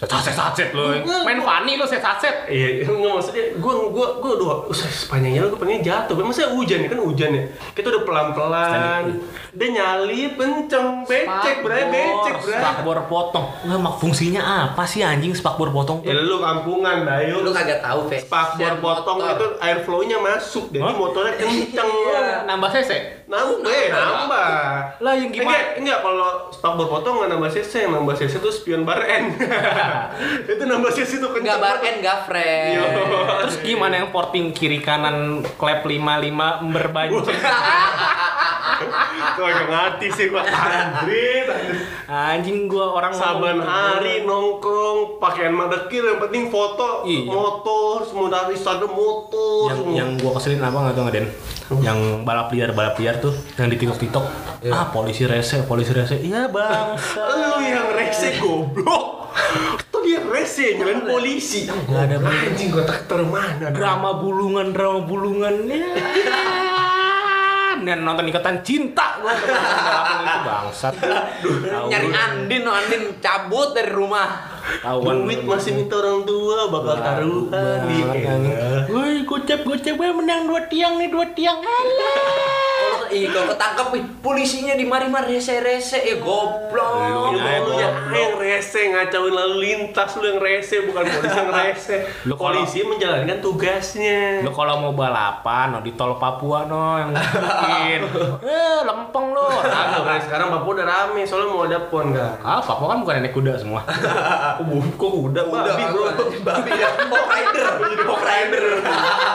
[0.09, 0.33] set.
[0.33, 1.05] Sacet lu.
[1.05, 2.49] Main funny lu set sacet.
[2.49, 6.15] Iya, nggak maksudnya gue gue gue udah usah sepanjang jalan gue pengen jatuh.
[6.17, 7.45] Maksudnya hujan ya kan hujan ya.
[7.77, 9.03] Kita udah pelan-pelan.
[9.51, 12.61] Dia nyali penceng becek, bray becek, bray.
[12.63, 13.47] Spakbor potong.
[13.67, 16.01] Nggak mak fungsinya apa sih anjing spakbor potong?
[16.07, 17.43] Ya lu kampungan, Bayu.
[17.43, 18.23] Lu kagak tahu, Fe.
[18.23, 21.91] Spakbor potong itu air flow-nya masuk, jadi motornya kenceng.
[21.91, 22.47] Iya.
[22.47, 23.20] Nambah cc.
[23.31, 24.51] Nambah, eh, nambah.
[25.07, 25.55] Lah yang gimana?
[25.55, 29.39] Enggak, enggak kalau spakbor potong nggak nambah cc, yang nambah cc itu spion bar N.
[30.51, 31.47] itu nambah cc itu kenceng.
[31.47, 32.75] Enggak bar end, enggak friend.
[32.75, 32.85] Yo.
[33.47, 37.39] Terus gimana yang porting kiri kanan klep 55 berbanjir?
[39.21, 41.47] Kok yang ngerti sih gua anjrit.
[42.07, 47.27] Anjing gua orang Saban hari nongkrong pakaian madekir yang penting foto Iya.
[47.27, 49.95] motor semua dari Instagram motor yang semua.
[49.95, 51.27] yang gua keselin apa nggak tau nggak Den?
[51.81, 54.25] Yang balap liar balap liar tuh yang di tiktok tiktok
[54.61, 54.73] Iya.
[54.75, 56.17] ah polisi rese polisi rese.
[56.19, 56.97] Iya bang
[57.31, 59.31] lu yang rese goblok.
[59.87, 61.65] Tuh dia rese nyalain polisi?
[61.65, 65.87] Nggak ada anjing gua tak termana drama bulungan drama bulungan ya
[67.85, 70.95] dan nonton ikatan cinta balapan itu bangsat
[71.91, 74.47] Nyari Andin, no Andin cabut dari rumah.
[74.81, 77.99] Tahuan duit masih minta orang tua bakal taruhan di
[78.91, 81.59] Woi, gocep gocep gue menang dua tiang nih dua tiang.
[81.59, 82.70] Alah.
[83.11, 86.91] Ih kalau ketangkep ih, polisinya di mari-mari rese-rese ya goblok.
[87.11, 91.51] Lu Lu Ya, lu yang rese ngacauin lalu lintas lu yang rese bukan polisi yang
[91.51, 91.97] rese.
[92.29, 94.45] Lu polisi menjalankan tugasnya.
[94.47, 98.01] Lo kalau mau balapan, no, di tol Papua no yang bikin.
[98.41, 99.49] Eh, lempeng lo.
[99.51, 100.21] Kagak, Bray.
[100.23, 102.39] sekarang Papua udah rame soalnya mau ada pon kan.
[102.41, 103.81] Ah, Papua kan bukan nenek kuda semua.
[104.61, 106.05] Kok kok udah babi bro.
[106.47, 106.89] babi ya.
[107.11, 107.67] Hawk Rider.
[108.07, 108.65] Hawk Rider.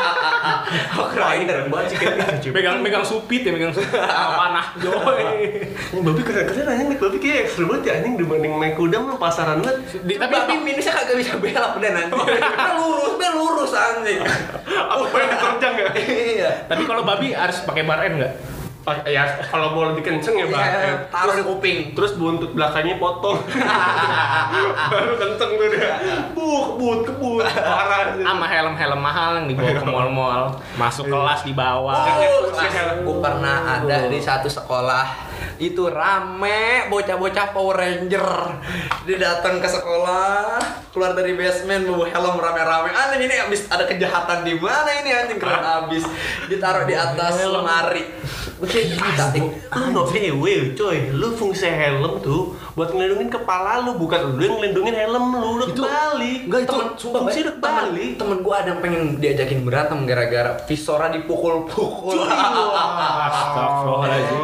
[0.95, 1.57] Hawk Rider.
[1.67, 2.15] Banget sih kayak
[2.53, 3.51] megang megang supit ya,
[3.95, 4.67] Ah, panah.
[4.77, 5.23] Joy.
[5.95, 9.59] Babi keren-keren anjing naik babi kayak ekstrim banget ya anjing dibanding naik kuda mah pasaran
[9.59, 9.77] banget.
[10.01, 12.13] Di- Tapi tapi minusnya kagak bisa belok dan nanti.
[12.35, 14.19] Dia lurus, dia lurus anjing.
[14.65, 15.87] Apa pengen diterjang ya?
[15.95, 16.49] Iya.
[16.65, 18.33] tapi kalau babi harus pakai bar N nggak?
[18.85, 20.61] Ah, Ya kalau mau lebih kenceng ya bang.
[20.61, 21.97] Iya, taruh di kuping.
[21.97, 23.41] Terus buntut belakangnya potong.
[24.93, 25.97] Baru kenceng tuh dia.
[26.37, 27.41] Buk, but, kebut.
[27.49, 28.13] Parah.
[28.13, 30.43] Sama helm-helm mahal yang dibawa ke mall-mall,
[30.77, 32.05] masuk kelas di bawah.
[32.13, 32.53] Oh,
[33.01, 35.33] gue pernah ada di satu sekolah.
[35.57, 38.29] Itu rame bocah-bocah Power Ranger.
[39.09, 40.61] Dia datang ke sekolah
[40.93, 42.93] keluar dari basement bawa helm rame-rame.
[42.93, 45.41] Anjing ini abis ada kejahatan di mana ini anjing?
[45.41, 46.05] Keren abis.
[46.47, 48.03] Ditaruh di atas lemari
[48.55, 48.79] Oke,
[49.19, 49.43] cantik.
[49.75, 54.55] Lu no VW coy, lu fungsi helm tuh buat ngelindungin kepala lu, bukan lu yang
[54.59, 56.47] ngelindungin helm lu, lu Itu- kebalik.
[56.47, 58.11] Enggak itu temen, sumpah fungsi udah kebalik.
[58.15, 62.19] Temen, temen gue ada yang pengen diajakin berantem gara-gara Visora dipukul-pukul.
[63.35, 64.43] Astagfirullahaladzim.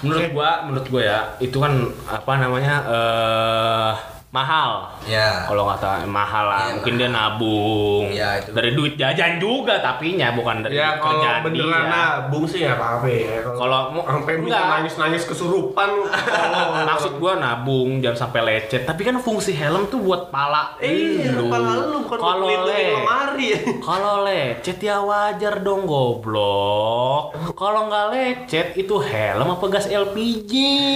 [0.00, 1.72] Menurut gua, menurut gua ya, itu kan
[2.08, 3.92] apa namanya eh
[4.30, 4.86] mahal.
[5.04, 5.42] Ya.
[5.42, 8.02] Kalau kata mahal lah, Iya, mungkin dia nabung.
[8.06, 8.50] Iya, itu.
[8.52, 11.90] Dari duit jajan juga tapinya bukan dari Ya kalau kerjaan beneran dia.
[11.90, 13.42] nabung sih ya apa-apa ya.
[13.42, 14.70] Kalau mau- sampai minta enggak.
[14.72, 15.90] nangis-nangis kesurupan.
[16.50, 18.82] Oh, Maksud gua nabung jangan sampai lecet.
[18.82, 21.46] Tapi kan fungsi helm tuh buat pala Eh, lu.
[21.46, 23.48] kepala lu bukan buat Kalau le- lemari.
[23.86, 27.34] Kalau lecet ya wajar dong goblok.
[27.52, 30.52] Kalau nggak lecet itu helm apa gas LPG?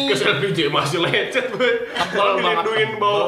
[0.07, 1.71] Ke LPG masih lecet, gue.
[1.91, 3.24] Tebal banget, Ngelindungin tebal.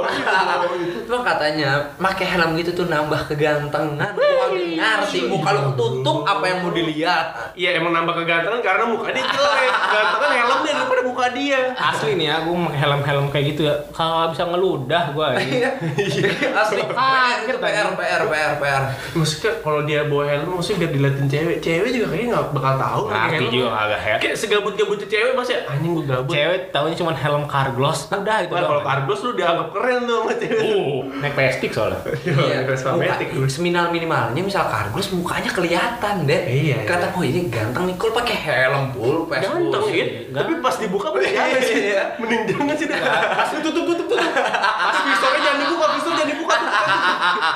[1.07, 4.13] Cuma katanya pakai helm gitu tuh nambah kegantengan.
[4.13, 7.55] Gua ngerti muka lu ketutup apa yang mau dilihat.
[7.55, 9.71] Iya emang nambah kegantengan karena muka dia jelek.
[9.73, 11.61] Gantengan helmnya daripada muka dia.
[11.77, 13.75] Asli nih ya, gue pakai helm-helm kayak gitu ya.
[13.91, 15.29] Kalau bisa ngeludah gue.
[15.47, 15.71] Iya.
[16.61, 18.83] Asli Kaget, PR PR PR PR.
[19.15, 21.57] Maksudnya kalau dia bawa helm maksudnya biar diliatin cewek.
[21.63, 23.55] Cewek juga kayaknya nggak bakal tahu pakai Ngerti helm.
[23.55, 24.19] juga kagak head.
[24.21, 26.33] Kayak segabut-gabutnya cewek pasti anjing gue gabut.
[26.35, 27.99] Cewek taunya cuma helm carglass.
[28.11, 30.61] Udah itu kalau kardus lu dianggap keren tuh sama cewek.
[30.63, 31.99] Uh, naik pestik soalnya.
[32.27, 33.47] Iya, Matic dulu.
[33.47, 36.43] Seminimal minimalnya misal kardus mukanya kelihatan deh.
[36.45, 38.85] Iya, Kata oh ini ganteng nih, kalau pakai helm
[39.27, 40.07] face Ganteng Enggak.
[40.35, 41.77] tapi pas dibuka mending jangan sih.
[41.93, 42.03] Iya.
[42.19, 42.87] Mending jangan sih.
[42.91, 44.33] Pas tutup tutup tutup tutup.
[44.59, 46.57] Pas visornya jangan dibuka, visor jangan dibuka.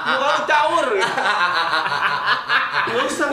[0.07, 0.87] Muka lu caur.
[2.81, 3.29] Nggak usah.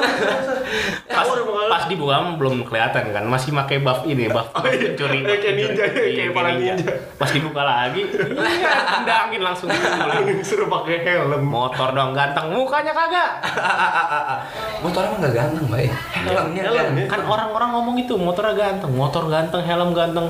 [1.07, 1.25] Pas,
[1.71, 4.93] pas dibuka belum kelihatan kan, masih pakai buff ini, buff Oh, iya.
[4.93, 5.19] pencuri.
[5.23, 6.75] Kayak ninja, Iya, kayak para ninja.
[7.17, 9.67] Pas dibuka lagi, iya, tendangin langsung.
[9.67, 11.43] Mending suruh pakai helm.
[11.43, 13.31] Motor dong ganteng, mukanya kagak.
[14.83, 15.87] Motor emang gak ganteng, Bay.
[16.13, 16.91] Helmnya Helm, kan.
[16.93, 17.05] ya.
[17.07, 20.27] Kan orang-orang ngomong itu motornya ganteng, motor ganteng, helm ganteng.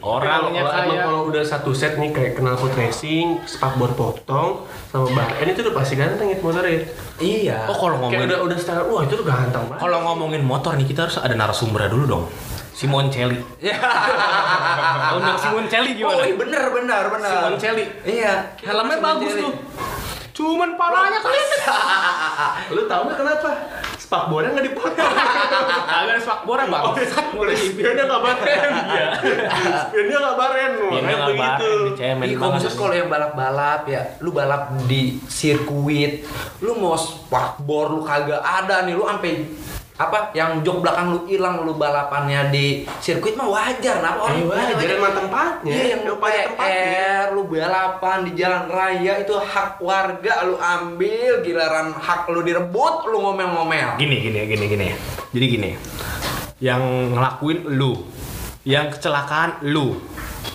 [0.00, 5.06] Orangnya Kalau- emang kayak kalau udah satu set nih kayak knalpot racing, spakbor potong, sama
[5.12, 6.80] bar N itu udah pasti ganteng itu motornya.
[7.16, 7.66] Iya.
[7.66, 9.80] Oh kalau Kayak ngomongin udah udah standar, wah itu tuh ganteng banget.
[9.80, 12.24] kalau ngomongin motor nih kita harus ada narasumbernya dulu dong.
[12.74, 13.38] Simon Celli.
[13.58, 13.78] Ya.
[15.16, 16.22] Undang Simon Celli Oh, gimana?
[16.22, 17.30] iya bener bener bener.
[17.30, 17.84] Simon Celli.
[18.04, 18.34] Iya.
[18.58, 19.42] Helmnya Simon bagus Celli.
[19.42, 19.54] tuh.
[20.34, 21.48] Cuman palanya kalian.
[22.74, 23.50] Lu tahu nggak kenapa?
[23.94, 25.12] Spakbornya nggak dipotong.
[25.94, 26.82] Kagak ada spakbornya bang.
[27.32, 28.70] Udah spionnya nggak baren.
[28.90, 29.08] Iya.
[29.86, 30.70] Spionnya baren.
[30.74, 31.70] Ini Makanya nggak begitu.
[31.70, 32.54] bareng, dicemen Iya, banget.
[32.58, 36.26] khusus kalau yang balap-balap ya, lu balap di sirkuit,
[36.58, 39.46] lu mau spakbor lu kagak ada nih, lu sampai
[39.94, 44.90] apa yang jok belakang lu hilang lu balapannya di sirkuit mah wajar nah Eh, wajar,
[44.90, 45.70] emang tempatnya.
[45.70, 47.10] Iya yang pada tempatnya.
[47.30, 53.22] Lu balapan di jalan raya itu hak warga lu ambil, giliran hak lu direbut, lu
[53.22, 53.94] ngomel-ngomel.
[53.94, 54.86] Gini gini gini gini.
[55.30, 55.70] Jadi gini.
[56.62, 56.80] yang
[57.12, 58.06] ngelakuin lu
[58.64, 60.00] yang kecelakaan lu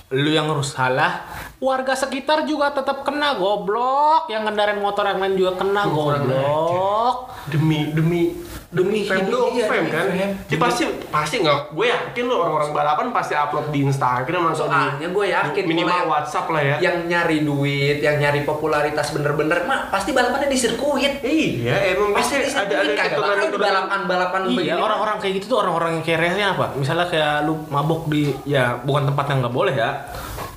[0.10, 1.22] lu yang harus salah
[1.62, 7.94] warga sekitar juga tetap kena goblok yang kendaraan motor yang lain juga kena goblok demi
[7.94, 8.34] demi
[8.70, 10.34] Demi fame hidup, iya, fame demi kan fame.
[10.46, 15.10] Jadi pasti pasti nggak gue yakin lo orang-orang balapan pasti upload di Instagram atau Soalnya
[15.10, 20.14] gue yakin minimal WhatsApp lah ya yang nyari duit, yang nyari popularitas bener-bener mah pasti
[20.14, 21.18] balapannya di sirkuit.
[21.26, 24.80] iya emang Pasti pasti di ada ada bakal di hitungan balapan-balapan Iya, begini.
[24.80, 26.66] orang-orang kayak gitu tuh orang-orang yang kayak rehnya apa?
[26.78, 29.90] Misalnya kayak lu mabok di ya bukan tempat yang nggak boleh ya.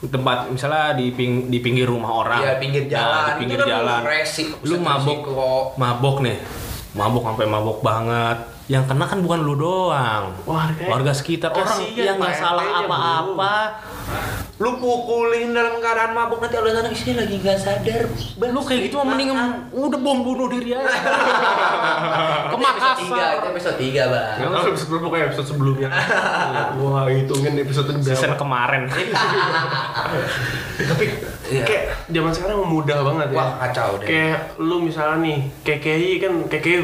[0.03, 2.45] Tempat misalnya di ping, di pinggir rumah orang.
[2.45, 3.25] Iya, pinggir Nah, jalan.
[3.25, 4.01] di pinggir kan jalan.
[4.69, 5.21] Lu mabok
[5.81, 6.37] mabok nih.
[6.93, 8.39] Mabok sampai mabok banget.
[8.71, 10.33] Yang kena kan bukan lu doang.
[10.45, 11.13] Warga.
[11.13, 13.57] sekitar orang Kasian yang nggak salah apa-apa.
[14.63, 18.07] Lu pukulin dalam keadaan mabuk nanti oleh sana sini lagi nggak sadar.
[18.39, 19.35] Lu kayak gitu mah mending
[19.73, 20.85] udah bom bunuh diri aja.
[22.53, 23.51] Ke Episode 3, itu Makassar.
[23.51, 24.37] episode 3, Bang.
[24.39, 25.89] Yang kalau episode berapa kayak episode sebelumnya
[26.81, 28.83] Wah hitungin episode ini Season kemarin.
[30.93, 31.05] Tapi
[31.45, 31.65] Iya.
[31.65, 34.07] kayak zaman sekarang mudah banget ya Wah, kacau deh.
[34.07, 36.75] Kayak lu misalnya nih KKI kan KKI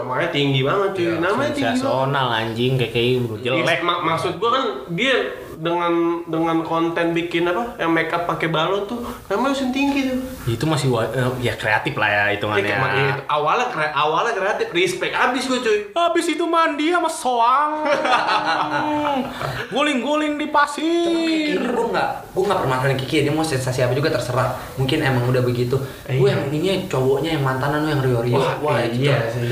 [0.00, 3.64] namanya tinggi banget cuy Iya, Namanya tinggi Sensasional anjing kayak kayak jelek.
[3.68, 5.14] Yes, mak- maksud gua kan dia
[5.58, 10.18] dengan dengan konten bikin apa yang make up pakai balon tuh namanya usin tinggi tuh.
[10.46, 15.14] Itu masih eh, ya kreatif lah ya Ya, hitungannya ya, awalnya kre- awalnya kreatif respect.
[15.18, 15.78] Abis gue cuy.
[15.90, 17.82] Habis itu mandi sama soang.
[19.74, 21.58] Guling-guling di pasir.
[21.58, 23.26] Kiki gue nggak gue nggak permasalahin Kiki.
[23.26, 24.54] Dia mau sensasi apa juga terserah.
[24.78, 25.74] Mungkin emang udah begitu.
[26.06, 26.38] Eh, gue iya.
[26.38, 29.26] yang ininya cowoknya yang mantanan lu yang Rio Rio Wah, itu iya.
[29.30, 29.50] sih.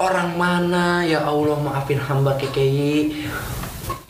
[0.00, 1.04] orang mana?
[1.04, 3.12] Ya Allah maafin hamba KKI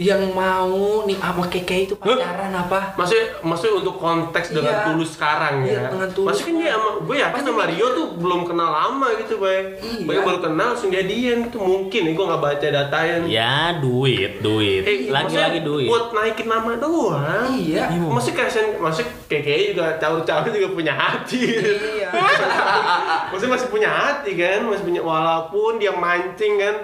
[0.01, 0.73] yang mau
[1.05, 4.85] nih sama KKI itu pacaran apa Maksudnya, maksudnya untuk konteks dengan Iya.
[4.87, 5.89] tulus sekarang Iya, ya.
[5.91, 6.29] dengan tulus.
[6.33, 9.77] Maksudnya kan dia sama, gue yakin sama Rio tuh belum kenal lama gitu, Bay.
[9.77, 10.09] Iya.
[10.09, 11.61] Bay baru kenal langsung jadian gitu.
[11.61, 13.17] Mungkin nih gue nggak baca datanya.
[13.23, 17.53] ya duit duit Eh, lagi-lagi duit Buat naikin nama doang.
[17.53, 21.45] iya Maksudnya kasihan, maksudnya kayak kayaknya juga caur-caur juga punya hati.
[21.93, 22.09] iya
[23.31, 26.75] maksudnya masih punya hati kan, masih punya walaupun dia mancing kan.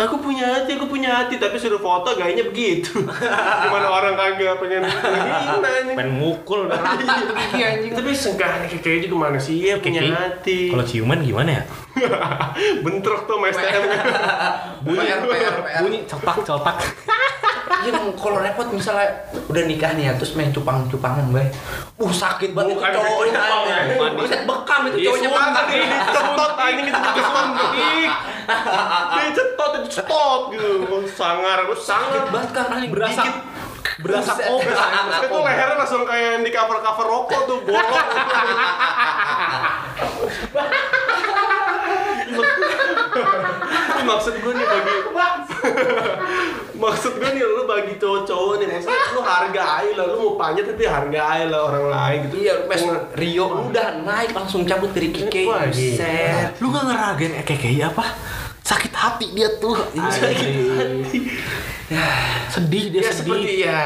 [0.00, 3.02] Aku punya hati, aku punya hati, tapi suruh foto gayanya begitu.
[3.66, 4.82] Gimana orang kagak pengen
[5.98, 6.70] pengen mukul
[7.58, 7.92] Iya anjing.
[7.98, 10.70] Tapi sengkahnya kayak kayaknya juga mana sih ya punya hati.
[10.70, 11.62] kalau ciuman gimana ya
[12.86, 13.82] Bentrok tuh sama STM.
[14.86, 16.76] PR PR PR bunyi cepak cepak
[17.82, 19.10] Iya, kalau repot misalnya
[19.50, 21.50] udah nikah nih ya, terus main cupang-cupangan, bay.
[21.98, 23.42] Uh, sakit banget Bukan itu cowoknya.
[23.66, 23.78] ya.
[24.14, 25.54] Buset bekam itu Iya, cowoknya sumpah, bekam.
[25.58, 28.10] Tadi dicetot anjing itu disuntik.
[29.18, 30.70] Dicetot itu cetot gitu.
[31.10, 32.06] Sangar, gue sangar.
[32.06, 33.22] Sakit banget kan berasa
[34.00, 34.84] berasa kobra
[35.22, 37.84] itu lehernya langsung kayak yang di cover-cover rokok tuh, bolong.
[44.04, 44.94] Maksud gue nih bagi
[46.84, 50.84] maksud gue nih lu bagi cowok-cowok nih maksudnya lu hargai lah lu mau panjat tapi
[50.84, 55.08] hargai lah orang lain gitu Iya, pas Jangan- Rio udah naik langsung cabut dari.
[55.46, 56.58] Wah, Buset.
[56.58, 58.04] lu gak ngeragain kayak apa
[58.64, 59.76] sakit hati dia tuh.
[59.92, 61.28] Anjing.
[62.48, 63.20] sedih dia ya sedih.
[63.20, 63.84] seperti ya.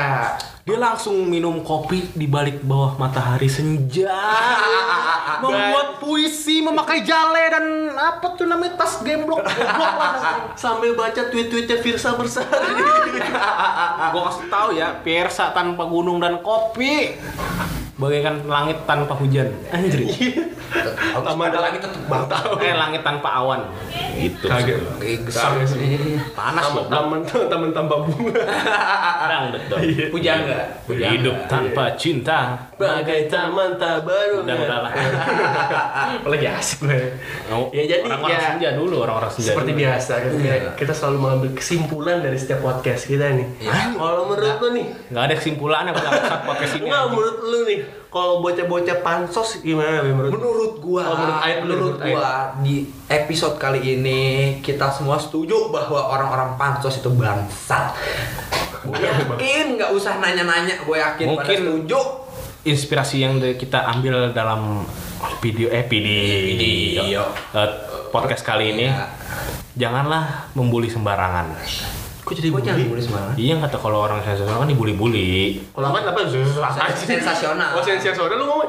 [0.63, 4.13] Dia langsung minum kopi di balik bawah matahari senja.
[5.43, 7.65] Membuat puisi memakai jale dan
[7.97, 9.43] apa tuh namanya tas gemblok.
[9.43, 12.85] Lah sambil baca tweet-tweetnya Virsa Bersari.
[14.13, 17.19] Gue kasih tahu ya Piersa tanpa gunung dan kopi.
[17.99, 19.51] Bagaikan langit tanpa hujan.
[19.75, 20.07] Anjir
[21.19, 23.61] Tambah ada lagi tetep batal eh langit tanpa awan.
[24.15, 24.45] Gitu.
[24.45, 24.79] Kaget.
[25.25, 26.19] Gesam sih.
[26.33, 26.87] panas loh.
[26.87, 28.43] taman taman taman tambah bunga.
[29.25, 30.59] Dangdut dong Pujangga.
[30.89, 32.69] hidup tanpa cinta.
[32.75, 34.93] Bagai taman tak baru udah udah lah.
[36.21, 36.99] Apalagi asik gue.
[37.71, 39.81] Ya, jadi orang-orang ya, senja dulu orang-orang senja seperti dulu.
[39.83, 40.71] biasa kita, Iya.
[40.75, 43.47] kita selalu mengambil kesimpulan dari setiap podcast kita nih.
[43.61, 43.95] Iya.
[43.95, 44.87] kalau menurut lu nih?
[45.09, 50.01] Nggak ada kesimpulannya pada saat podcast ini enggak menurut lu nih kalau bocah-bocah pansos gimana
[50.01, 52.15] menurut Menurut gua, Oh, menurut Aib, menurut menurut Aib.
[52.15, 54.21] gua di episode kali ini
[54.59, 57.93] kita semua setuju bahwa orang-orang pansos itu bangsat.
[58.81, 62.01] Gue yakin nggak usah nanya-nanya, gue yakin pada Mungkin- setuju.
[62.61, 64.85] inspirasi yang kita ambil dalam
[65.39, 67.23] video eh video, Video.
[67.55, 67.71] eh,
[68.09, 69.09] podcast kali ini Iya.
[69.75, 71.55] janganlah membuli sembarangan
[72.29, 73.03] kok jadi Gua jangan bully?
[73.09, 73.33] mana?
[73.35, 76.21] iya kata kalau orang sensasional kan dibully-bully kalau apa apa
[76.93, 77.71] Sensasional.
[77.73, 78.69] oh sensasional lu ngomong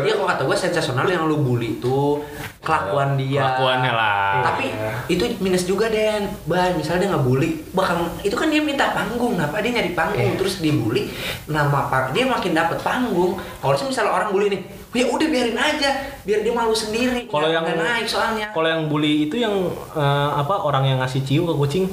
[0.00, 2.24] Iya kalau kata gue sensasional yang lu bully itu
[2.60, 3.44] kelakuan dia.
[3.44, 4.40] Kelakuannya lah.
[4.42, 4.72] Tapi
[5.06, 6.32] itu minus juga Den.
[6.44, 10.32] Bah, misalnya dia nggak bully, bakal itu kan dia minta panggung, apa dia nyari panggung
[10.32, 10.40] Iya.
[10.40, 11.12] terus dibully,
[11.44, 13.36] nama pang dia makin dapat panggung.
[13.60, 14.60] Kalau sih misalnya orang bully nih,
[14.94, 15.90] ya udah biarin aja,
[16.24, 17.28] biar dia malu sendiri.
[17.28, 18.48] Kalau yang naik soalnya.
[18.48, 19.52] Kalau yang bully itu yang
[19.92, 21.84] eh, apa orang yang ngasih ciu ke kucing.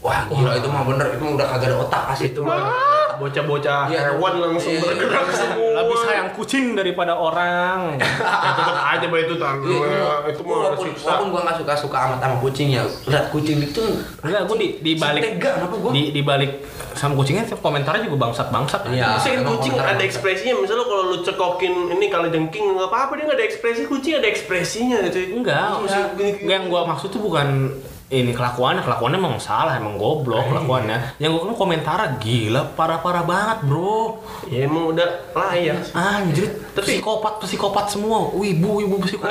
[0.00, 2.72] Wah gila itu mah bener, itu udah kagak ada otak asli itu mah
[3.14, 4.00] bocah-bocah Iya.
[4.08, 4.80] hewan langsung Iya.
[4.82, 8.00] bergerak semua Lebih sayang kucing daripada orang.
[8.44, 11.72] ya tetap aja bah itu tanggung Iya, itu mah walaupun, siksa walaupun gua nggak suka
[11.76, 13.82] suka amat sama kucing ya lihat kucing itu
[14.20, 15.90] Enggak, gue di, di balik Setega, kenapa gua?
[15.92, 16.52] di, di balik
[16.90, 18.80] sama kucingnya komentarnya juga bangsat bangsat.
[18.88, 19.14] Iya.
[19.14, 20.00] Kan kucing ada bangsat.
[20.02, 24.16] ekspresinya misalnya kalau lu cekokin ini kalau jengking nggak apa-apa dia nggak ada ekspresi kucing
[24.16, 27.68] ada ekspresinya gitu Enggak, enggak yang gua maksud tuh bukan
[28.10, 31.14] ini kelakuannya, kelakuannya emang salah, emang goblok kelakuannya.
[31.22, 34.18] Yang gua kan komentar gila parah-parah banget, Bro.
[34.50, 38.34] ya emang udah layak Anjir, Tapi- psikopat psikopat semua.
[38.34, 39.30] Wibu, wibu psikopat.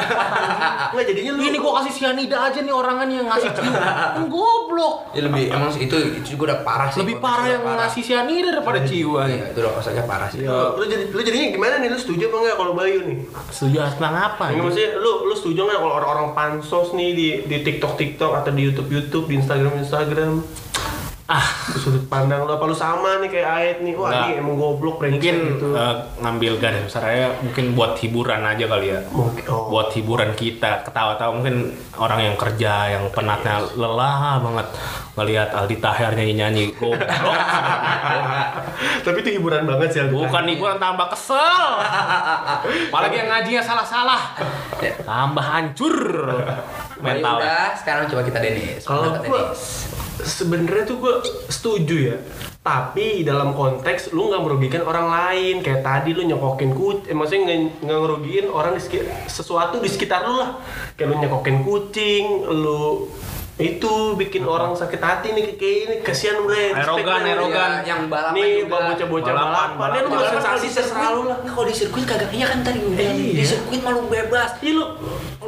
[0.95, 3.73] nggak jadinya lu ini gua kasih sianida aja nih orangan yang ngasih cium.
[4.31, 5.11] Goblok.
[5.11, 7.03] Ya lebih emang itu itu juga udah parah sih.
[7.03, 9.27] Lebih parah yang ngasih sianida daripada ciuan.
[9.27, 10.39] Iya, itu udah saja parah sih.
[10.39, 13.17] lu, lu jadi lu jadinya gimana nih lu setuju apa enggak kalau Bayu nih
[13.51, 14.43] Setuju tentang apa?
[14.47, 14.63] Anjing?
[14.63, 18.68] maksudnya lu lu setuju nggak kalau orang-orang pansos nih di di TikTok TikTok atau di
[18.69, 20.33] YouTube YouTube di Instagram Instagram.
[21.29, 21.45] Ah,
[21.77, 23.93] sudut pandang lu apa lu sama nih kayak Aed nih?
[23.93, 24.25] Wah Nggak.
[24.25, 25.67] ini emang goblok brengsek mungkin gitu.
[25.77, 28.99] eh, ngambil garis besarnya mungkin buat hiburan aja kali ya.
[29.13, 29.69] Mungkin- oh.
[29.69, 31.37] buat hiburan kita ketawa-tawa.
[31.37, 31.69] Mungkin
[32.01, 34.67] orang yang kerja yang penatnya lelah banget
[35.13, 36.73] ngelihat Aldi Tahir nyanyi-nyanyi.
[36.73, 37.05] Goblok.
[39.05, 41.61] Tapi itu hiburan banget sih Aldi bukan hiburan tambah kesel.
[42.89, 44.21] Apalagi yang ngajinya salah-salah.
[45.05, 45.93] Tambah hancur
[46.99, 48.81] Mental udah, sekarang coba kita Denis.
[48.83, 49.59] Kalau Denis.
[50.19, 51.13] sebenarnya tuh gua
[51.47, 52.17] setuju ya.
[52.59, 57.55] Tapi dalam konteks lu nggak merugikan orang lain kayak tadi lu nyokokin kucing, eh, maksudnya
[57.79, 60.59] nggak ngerugiin orang di sekitar, sesuatu di sekitar lu lah.
[60.99, 63.07] Kayak lu nyokokin kucing, lu
[63.59, 66.71] itu bikin orang sakit hati nih kayak ini kasihan bre.
[66.71, 67.71] Aerogan, Respect, aerogan.
[67.83, 68.77] Ya, yang balapan Nih juga.
[68.87, 69.79] bocah-bocah Balapan, balapan.
[69.79, 70.09] Balapan.
[70.15, 71.37] Balapan sensasi sirkuit, selalu lah.
[71.43, 72.95] Nah, kalau di sirkuit kagak iya kan tadi gue.
[72.95, 73.11] Iya.
[73.35, 74.49] Di sirkuit malu bebas.
[74.63, 74.85] Iya lu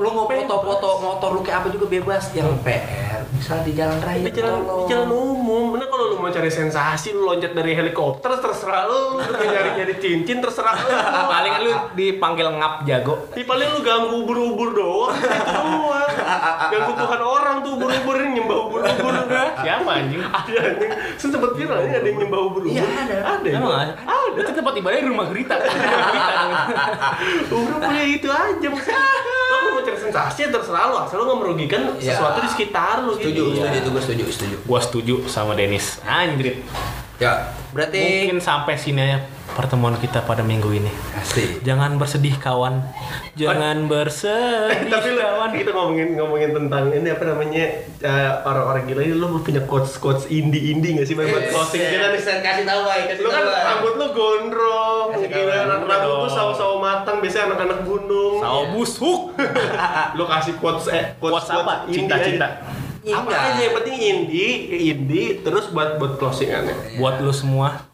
[0.01, 2.33] Lu mau foto-foto motor lu kayak apa juga bebas.
[2.33, 4.21] Yang PR bisa di jalan raya.
[4.21, 4.85] di jalan, tolong.
[4.85, 9.17] di jalan umum bener kalau lu mau cari sensasi lu loncat dari helikopter terserah lu
[9.17, 10.91] lu mau nyari nyari cincin terserah lu
[11.25, 16.11] paling lu dipanggil ngap jago Di paling lu ganggu ubur-ubur doang doang
[16.69, 19.13] ganggu Tuhan orang tuh ubur-ubur ini nyembah ubur-ubur
[19.63, 23.17] siapa anjing ada anjing sempet viral ini ada yang nyembah ubur-ubur Iya, ada.
[23.41, 23.93] ada Emang ada?
[24.31, 25.55] Itu tempat ibadah di rumah Gerita.
[25.57, 26.53] Gerita dong.
[27.57, 29.01] ubur-ubur ya itu aja maksudnya
[30.11, 32.13] ya terserah lu asal lu nggak merugikan Iya.
[32.13, 34.55] sesuatu di sekitar lu Setuju, gitu setuju itu gue setuju, setuju.
[34.63, 35.97] Gua setuju sama Denis.
[36.01, 36.61] Anjrit.
[37.17, 39.19] Ya, berarti Mungkin sampai sini aja
[39.51, 40.91] pertemuan kita pada minggu ini.
[41.13, 41.61] Asik.
[41.61, 42.81] Jangan bersedih kawan.
[43.33, 45.49] Jangan bersedih tapi lu kawan.
[45.51, 47.63] kita ngomongin ngomongin tentang ini apa namanya
[47.99, 52.07] eh, orang-orang gila ini lu punya quotes quotes indie indie nggak sih buat closing kita
[52.07, 53.55] nih bisa kasih tahu, Bay, kasih lu kan tahu.
[53.61, 56.27] Rambut lu gondrong gila rambut dong.
[56.27, 59.21] sawo-sawo matang biasanya anak-anak gunung Sawo busuk.
[60.17, 61.73] lu kasih quotes eh Quotes apa?
[61.85, 62.47] indie Cinta-cinta.
[63.01, 63.17] aja.
[63.17, 64.51] apa aja yang penting indie
[64.93, 67.89] indie terus buat buat closingannya Buat lu semua